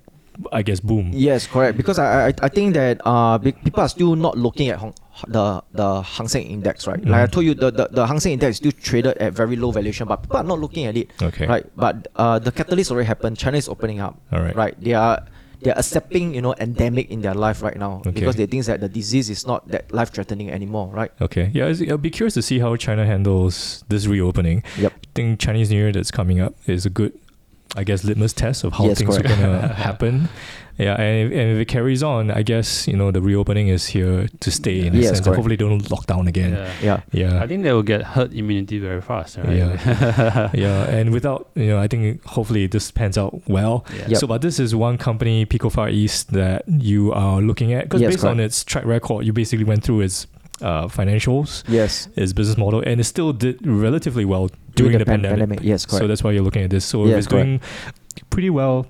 I 0.53 0.63
guess, 0.63 0.81
boom. 0.81 1.11
Yes, 1.13 1.47
correct. 1.47 1.77
Because 1.77 1.99
I, 1.99 2.29
I 2.29 2.33
I 2.43 2.49
think 2.49 2.75
that 2.75 3.01
uh 3.05 3.39
people 3.39 3.81
are 3.83 3.89
still 3.89 4.17
not 4.17 4.37
looking 4.37 4.69
at 4.69 4.79
Hong, 4.79 4.95
the 5.29 5.63
the 5.73 6.03
Hang 6.03 6.27
Seng 6.29 6.47
Index, 6.47 6.87
right? 6.87 6.99
Like 7.05 7.21
I 7.23 7.27
Mhm. 7.27 7.33
told 7.33 7.47
you, 7.47 7.55
the, 7.55 7.71
the 7.71 7.87
the 7.91 8.07
Hang 8.07 8.19
Seng 8.21 8.33
Index 8.35 8.51
is 8.51 8.57
still 8.59 8.73
traded 8.75 9.17
at 9.19 9.33
very 9.33 9.55
low 9.57 9.71
valuation, 9.71 10.09
but 10.09 10.23
people 10.23 10.37
are 10.39 10.45
not 10.47 10.59
looking 10.59 10.87
at 10.87 10.97
it, 10.97 11.11
Okay. 11.23 11.47
right? 11.47 11.67
But 11.77 12.09
uh 12.17 12.39
the 12.43 12.51
catalyst 12.51 12.91
already 12.91 13.07
happened. 13.07 13.39
China 13.39 13.59
is 13.59 13.69
opening 13.69 14.01
up, 14.01 14.19
All 14.33 14.41
right. 14.43 14.55
right? 14.57 14.75
They 14.81 14.95
are 14.95 15.23
they 15.63 15.71
are 15.71 15.79
accepting 15.79 16.35
you 16.35 16.43
know 16.43 16.53
endemic 16.59 17.09
in 17.15 17.23
their 17.23 17.33
life 17.33 17.63
right 17.63 17.79
now 17.79 18.03
Okay. 18.05 18.11
because 18.11 18.35
they 18.37 18.45
think 18.47 18.67
that 18.67 18.81
the 18.83 18.89
disease 18.89 19.31
is 19.31 19.47
not 19.47 19.67
that 19.71 19.89
life 19.95 20.11
threatening 20.13 20.51
anymore, 20.51 20.91
right? 20.93 21.13
Okay. 21.23 21.51
Yeah, 21.55 21.73
I'll 21.89 21.97
be 21.97 22.11
curious 22.11 22.35
to 22.35 22.43
see 22.43 22.59
how 22.59 22.75
China 22.77 23.07
handles 23.07 23.85
this 23.89 24.07
reopening. 24.11 24.63
Yep. 24.77 24.93
I 24.93 25.09
think 25.15 25.39
Chinese 25.39 25.71
New 25.71 25.79
Year 25.79 25.93
that's 25.93 26.11
coming 26.11 26.41
up 26.41 26.53
is 26.67 26.85
a 26.85 26.91
good, 26.91 27.15
I 27.77 27.85
guess, 27.85 28.05
litmus 28.05 28.33
test 28.33 28.65
of 28.65 28.73
how 28.75 28.87
Yes, 28.87 28.99
things 28.99 29.17
correct. 29.19 29.31
are 29.31 29.37
going 29.37 29.61
to 29.69 29.75
happen. 29.75 30.29
Yeah, 30.77 30.95
and 31.01 31.33
if, 31.33 31.39
and 31.39 31.51
if 31.53 31.59
it 31.59 31.67
carries 31.69 32.03
on, 32.03 32.33
I 32.33 32.43
guess 32.43 32.89
you 32.89 32.97
know 32.97 33.13
the 33.13 33.23
reopening 33.23 33.69
is 33.69 33.87
here 33.87 34.27
to 34.41 34.51
stay 34.51 34.87
in 34.87 34.95
a 34.95 34.99
Yes, 34.99 35.07
sense. 35.07 35.19
and 35.19 35.25
correct. 35.27 35.37
Hopefully, 35.37 35.57
don't 35.57 35.89
lock 35.89 36.07
down 36.07 36.27
again. 36.27 36.53
Yeah. 36.53 36.73
Yeah. 36.83 37.01
Yeah. 37.13 37.43
I 37.43 37.47
think 37.47 37.63
they 37.63 37.73
will 37.73 37.85
get 37.85 38.03
herd 38.03 38.35
immunity 38.35 38.81
very 38.81 39.01
fast, 39.01 39.37
right? 39.39 39.57
Yeah. 39.57 40.51
yeah, 40.55 40.85
and 40.91 41.13
without 41.13 41.49
you 41.55 41.67
know, 41.69 41.79
I 41.79 41.87
think 41.87 42.25
hopefully 42.25 42.67
this 42.67 42.91
pans 42.91 43.17
out 43.17 43.41
well. 43.49 43.85
Yeah. 43.97 44.09
Yep. 44.09 44.19
So, 44.19 44.27
but 44.27 44.43
this 44.43 44.59
is 44.59 44.75
one 44.75 44.99
company, 44.99 45.45
Pico 45.45 45.69
Far 45.71 45.91
East, 45.91 46.33
that 46.33 46.65
you 46.67 47.13
are 47.13 47.41
looking 47.41 47.73
at 47.73 47.85
because 47.85 48.01
Yes, 48.01 48.15
based 48.15 48.25
on 48.25 48.41
its 48.41 48.65
track 48.65 48.85
record, 48.85 49.25
you 49.25 49.33
basically 49.33 49.65
went 49.65 49.85
through 49.85 50.01
its 50.01 50.27
uh, 50.61 50.87
financials, 50.87 51.63
Yes. 51.69 52.09
its 52.17 52.33
business 52.33 52.57
model, 52.57 52.81
and 52.81 53.01
it 53.01 53.05
still 53.05 53.33
did 53.33 53.65
relatively 53.67 54.25
well 54.25 54.51
during, 54.77 54.99
the, 54.99 55.05
pan- 55.05 55.23
pandemic. 55.23 55.61
Yes, 55.63 55.85
correct. 55.87 56.03
So 56.03 56.07
that's 56.07 56.23
why 56.23 56.33
you're 56.33 56.45
looking 56.45 56.63
at 56.63 56.71
this. 56.71 56.85
So 56.85 57.07
Yes, 57.07 57.19
it's 57.19 57.27
going 57.27 57.61
pretty 58.31 58.51
well, 58.51 58.87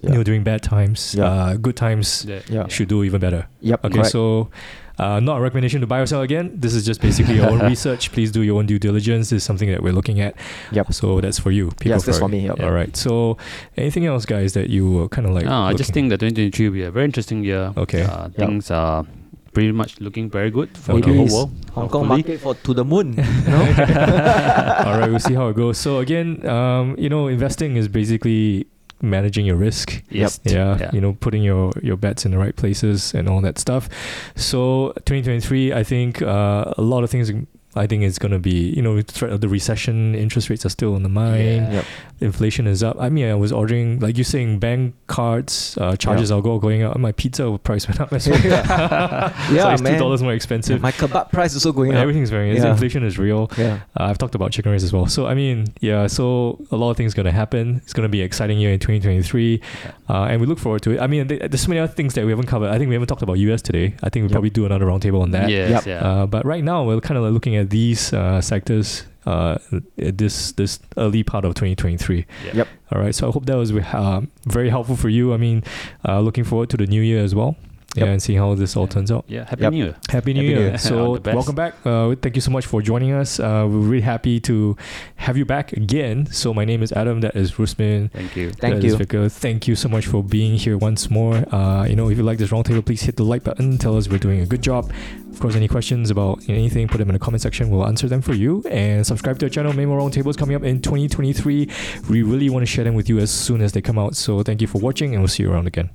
Yeah. 0.00 0.10
you 0.10 0.16
know, 0.16 0.22
during 0.22 0.44
bad 0.44 0.62
times, 0.62 1.14
Yeah. 1.16 1.24
uh, 1.24 1.54
good 1.56 1.76
times 1.76 2.24
Yeah. 2.28 2.40
yeah. 2.48 2.68
should 2.68 2.88
do 2.88 3.02
even 3.04 3.20
better. 3.20 3.46
Yep. 3.62 3.84
Okay, 3.84 3.94
correct. 3.94 4.10
so 4.10 4.50
uh, 4.98 5.20
not 5.20 5.38
a 5.38 5.40
recommendation 5.40 5.80
to 5.80 5.86
buy 5.86 6.00
or 6.00 6.06
sell 6.06 6.22
again. 6.22 6.50
This 6.54 6.74
is 6.74 6.84
just 6.84 7.00
basically 7.00 7.36
your 7.36 7.48
own 7.48 7.60
research. 7.72 8.10
Please 8.12 8.32
do 8.32 8.42
your 8.42 8.58
own 8.58 8.66
due 8.66 8.78
diligence. 8.80 9.30
This 9.30 9.36
is 9.38 9.44
something 9.44 9.70
that 9.70 9.80
we're 9.82 9.92
looking 9.92 10.20
at. 10.20 10.34
Yep. 10.72 10.92
So 10.92 11.20
that's 11.20 11.38
for 11.38 11.52
you. 11.52 11.70
Pico 11.80 11.90
Yes, 11.94 12.04
that's 12.04 12.18
for 12.18 12.28
me. 12.28 12.46
Yep. 12.46 12.60
All 12.60 12.72
right. 12.72 12.94
So 12.96 13.36
anything 13.76 14.06
else, 14.06 14.26
guys, 14.26 14.54
that 14.54 14.68
you 14.70 15.08
kind 15.10 15.26
of 15.26 15.34
like? 15.34 15.44
no, 15.44 15.52
I 15.62 15.72
just 15.72 15.90
looking- 15.90 16.10
think 16.10 16.20
that 16.20 16.20
2023 16.20 16.66
will 16.68 16.74
be 16.74 16.82
a 16.82 16.90
very 16.90 17.04
interesting 17.04 17.44
year. 17.44 17.72
Okay. 17.76 18.02
Uh, 18.02 18.28
things 18.30 18.70
are 18.72 19.06
pretty 19.52 19.72
much 19.72 20.00
looking 20.00 20.30
very 20.30 20.50
good 20.50 20.76
for 20.76 20.92
Okay. 20.92 21.10
the 21.10 21.16
whole 21.16 21.36
world. 21.36 21.50
Hong 21.72 21.88
Kong 21.88 22.08
market 22.08 22.40
for 22.40 22.54
to 22.54 22.74
the 22.74 22.84
moon. 22.84 23.14
You 23.16 23.50
know. 23.50 23.64
All 24.86 24.98
right, 24.98 25.08
we'll 25.10 25.18
see 25.20 25.34
how 25.34 25.48
it 25.48 25.56
goes. 25.56 25.78
So 25.78 25.98
again, 25.98 26.46
um, 26.46 26.94
you 26.98 27.08
know, 27.08 27.28
investing 27.28 27.76
is 27.76 27.88
basically 27.88 28.66
managing 29.00 29.46
your 29.46 29.56
risk. 29.56 30.02
Yes. 30.10 30.40
Yeah, 30.44 30.76
Yeah. 30.80 30.90
you 30.92 31.00
know, 31.00 31.12
putting 31.20 31.42
your 31.42 31.72
your 31.82 31.96
bets 31.96 32.24
in 32.24 32.32
the 32.32 32.38
right 32.38 32.54
places 32.56 33.14
and 33.14 33.28
all 33.28 33.40
that 33.42 33.58
stuff. 33.58 33.88
So 34.36 34.92
2023, 35.06 35.72
I 35.72 35.84
think 35.84 36.20
uh, 36.22 36.74
a 36.76 36.82
lot 36.82 37.04
of 37.04 37.10
things. 37.10 37.30
I 37.78 37.86
think 37.86 38.02
it's 38.02 38.18
going 38.18 38.32
to 38.32 38.38
be, 38.38 38.70
you 38.76 38.82
know, 38.82 38.96
the 38.96 39.02
threat 39.02 39.32
of 39.32 39.40
the 39.40 39.48
recession, 39.48 40.14
interest 40.14 40.50
rates 40.50 40.66
are 40.66 40.70
still 40.70 40.94
on 40.94 41.02
the 41.02 41.08
mind, 41.08 41.44
Yeah. 41.44 41.72
Yep. 41.72 41.84
inflation 42.20 42.66
is 42.66 42.82
up. 42.82 42.96
I 43.00 43.08
mean, 43.08 43.26
I 43.28 43.34
was 43.34 43.52
ordering, 43.52 44.00
like 44.00 44.16
you're 44.18 44.24
saying, 44.24 44.58
bank 44.58 44.94
cards, 45.06 45.78
uh, 45.80 45.96
charges 45.96 46.30
are 46.32 46.42
go 46.42 46.58
going 46.58 46.82
up. 46.82 46.96
My 46.98 47.12
pizza 47.12 47.58
price 47.62 47.86
went 47.88 48.00
up 48.00 48.12
as 48.12 48.28
well. 48.30 48.38
Yeah, 48.44 49.32
so 49.48 49.70
it's 49.70 49.82
man. 49.82 50.00
$2 50.00 50.20
more 50.22 50.30
Yeah, 50.32 50.36
expensive. 50.36 50.80
my 50.80 50.92
kebab 50.92 51.30
price 51.30 51.54
is 51.54 51.64
also 51.64 51.72
going 51.72 51.92
up. 51.94 51.98
Everything's 52.02 52.30
very, 52.30 52.54
Yeah. 52.56 52.70
inflation 52.72 53.02
is 53.04 53.18
real. 53.18 53.50
Yeah. 53.56 53.80
Uh, 53.98 54.04
I've 54.04 54.18
talked 54.18 54.34
about 54.34 54.50
chicken 54.50 54.72
race 54.72 54.82
as 54.82 54.92
well. 54.92 55.06
So 55.06 55.26
I 55.26 55.34
mean, 55.34 55.66
yeah. 55.80 56.06
So 56.08 56.58
a 56.70 56.76
lot 56.76 56.90
of 56.90 56.96
things 56.96 57.14
going 57.14 57.26
to 57.26 57.32
happen. 57.32 57.80
It's 57.84 57.92
going 57.92 58.04
to 58.04 58.08
be 58.08 58.20
an 58.20 58.26
exciting 58.26 58.58
year 58.58 58.72
in 58.72 58.78
2023, 58.78 59.60
uh, 60.08 60.24
and 60.30 60.40
we 60.40 60.46
look 60.46 60.58
forward 60.58 60.82
to 60.82 60.92
it. 60.92 61.00
I 61.00 61.06
mean, 61.06 61.28
th- 61.28 61.40
there's 61.50 61.60
so 61.62 61.68
many 61.68 61.80
other 61.80 61.92
things 61.92 62.14
that 62.14 62.24
we 62.24 62.30
haven't 62.32 62.46
covered. 62.46 62.70
I 62.70 62.78
think 62.78 62.88
we 62.88 62.94
haven't 62.94 63.08
talked 63.08 63.22
about 63.22 63.38
US 63.38 63.62
today. 63.62 63.94
I 64.02 64.08
think 64.10 64.22
we'll 64.24 64.30
Yep. 64.30 64.32
probably 64.32 64.50
do 64.50 64.66
another 64.66 64.86
roundtable 64.86 65.20
on 65.22 65.30
that. 65.32 65.48
Yes, 65.50 65.70
Yep. 65.70 65.86
yeah. 65.86 66.08
Uh, 66.08 66.26
but 66.26 66.44
right 66.44 66.64
now, 66.64 66.84
we're 66.84 67.00
kind 67.00 67.16
of 67.18 67.24
like 67.24 67.32
looking 67.32 67.56
at 67.56 67.67
these 67.68 68.12
uh, 68.12 68.40
sectors. 68.40 69.04
Uh, 69.26 69.58
this 69.98 70.52
this 70.52 70.78
early 70.96 71.22
part 71.22 71.44
of 71.44 71.52
2023. 71.52 72.24
Yeah. 72.46 72.52
Yep. 72.54 72.68
All 72.92 73.02
right. 73.02 73.14
So 73.14 73.28
I 73.28 73.30
hope 73.30 73.44
that 73.44 73.56
was 73.56 73.70
uh, 73.70 74.22
very 74.46 74.70
helpful 74.70 74.96
for 74.96 75.10
you. 75.10 75.34
I 75.34 75.36
mean, 75.36 75.64
uh, 76.08 76.20
looking 76.20 76.44
forward 76.44 76.70
to 76.70 76.78
the 76.78 76.86
new 76.86 77.02
year 77.02 77.22
as 77.22 77.34
well. 77.34 77.54
Yep. 77.96 78.06
Yeah, 78.06 78.12
and 78.12 78.22
seeing 78.22 78.38
how 78.38 78.54
this 78.54 78.76
all 78.76 78.86
turns 78.86 79.10
out. 79.10 79.24
yeah. 79.28 79.44
Happy 79.48 79.62
Yep. 79.62 79.72
New 79.72 79.78
Year. 79.84 79.96
Happy 80.10 80.34
New 80.34 80.40
Happy 80.42 80.48
Year. 80.52 80.68
Year. 80.68 80.78
So, 80.78 81.18
welcome 81.24 81.54
back. 81.54 81.74
Uh, 81.86 82.14
thank 82.20 82.34
you 82.36 82.42
so 82.42 82.50
much 82.50 82.66
for 82.66 82.82
joining 82.82 83.12
us. 83.12 83.40
Uh, 83.40 83.66
we're 83.66 83.78
really 83.78 84.02
happy 84.02 84.38
to 84.40 84.76
have 85.16 85.38
you 85.38 85.46
back 85.46 85.72
again. 85.72 86.26
So, 86.30 86.52
my 86.52 86.66
name 86.66 86.82
is 86.82 86.92
Adam. 86.92 87.22
That 87.22 87.34
is 87.34 87.52
Rusmin. 87.52 88.10
Thank 88.12 88.36
you. 88.36 88.50
Thank 88.50 88.74
that 88.74 88.84
is 88.84 88.92
you. 88.92 88.98
Victor. 88.98 89.28
Thank 89.30 89.66
you 89.66 89.74
so 89.74 89.88
much 89.88 90.06
for 90.06 90.22
being 90.22 90.58
here 90.58 90.76
once 90.76 91.08
more. 91.10 91.36
Uh, 91.52 91.86
you 91.86 91.96
know, 91.96 92.10
if 92.10 92.18
you 92.18 92.22
like 92.24 92.36
this 92.36 92.50
roundtable, 92.50 92.84
please 92.84 93.00
hit 93.02 93.16
the 93.16 93.24
like 93.24 93.42
button. 93.42 93.78
Tell 93.78 93.96
us 93.96 94.06
we're 94.06 94.18
doing 94.18 94.40
a 94.40 94.46
good 94.46 94.62
job. 94.62 94.92
Of 95.32 95.40
course, 95.40 95.56
any 95.56 95.68
questions 95.68 96.10
about 96.10 96.42
anything, 96.48 96.88
put 96.88 96.98
them 96.98 97.08
in 97.08 97.14
the 97.14 97.18
comment 97.18 97.40
section. 97.40 97.70
We'll 97.70 97.86
answer 97.86 98.06
them 98.06 98.20
for 98.20 98.34
you. 98.34 98.62
And 98.70 99.06
subscribe 99.06 99.38
to 99.38 99.46
our 99.46 99.50
channel. 99.50 99.72
Many 99.72 99.86
more 99.86 99.98
roundtables 99.98 100.36
coming 100.36 100.56
up 100.56 100.62
in 100.62 100.82
2023. 100.82 101.70
We 102.10 102.22
really 102.22 102.50
want 102.50 102.62
to 102.62 102.66
share 102.66 102.84
them 102.84 102.94
with 102.94 103.08
you 103.08 103.18
as 103.18 103.30
soon 103.30 103.62
as 103.62 103.72
they 103.72 103.80
come 103.80 103.98
out. 103.98 104.14
So, 104.14 104.42
thank 104.42 104.60
you 104.60 104.66
for 104.66 104.78
watching, 104.78 105.14
and 105.14 105.22
we'll 105.22 105.28
see 105.28 105.42
you 105.44 105.50
around 105.52 105.66
again. 105.66 105.88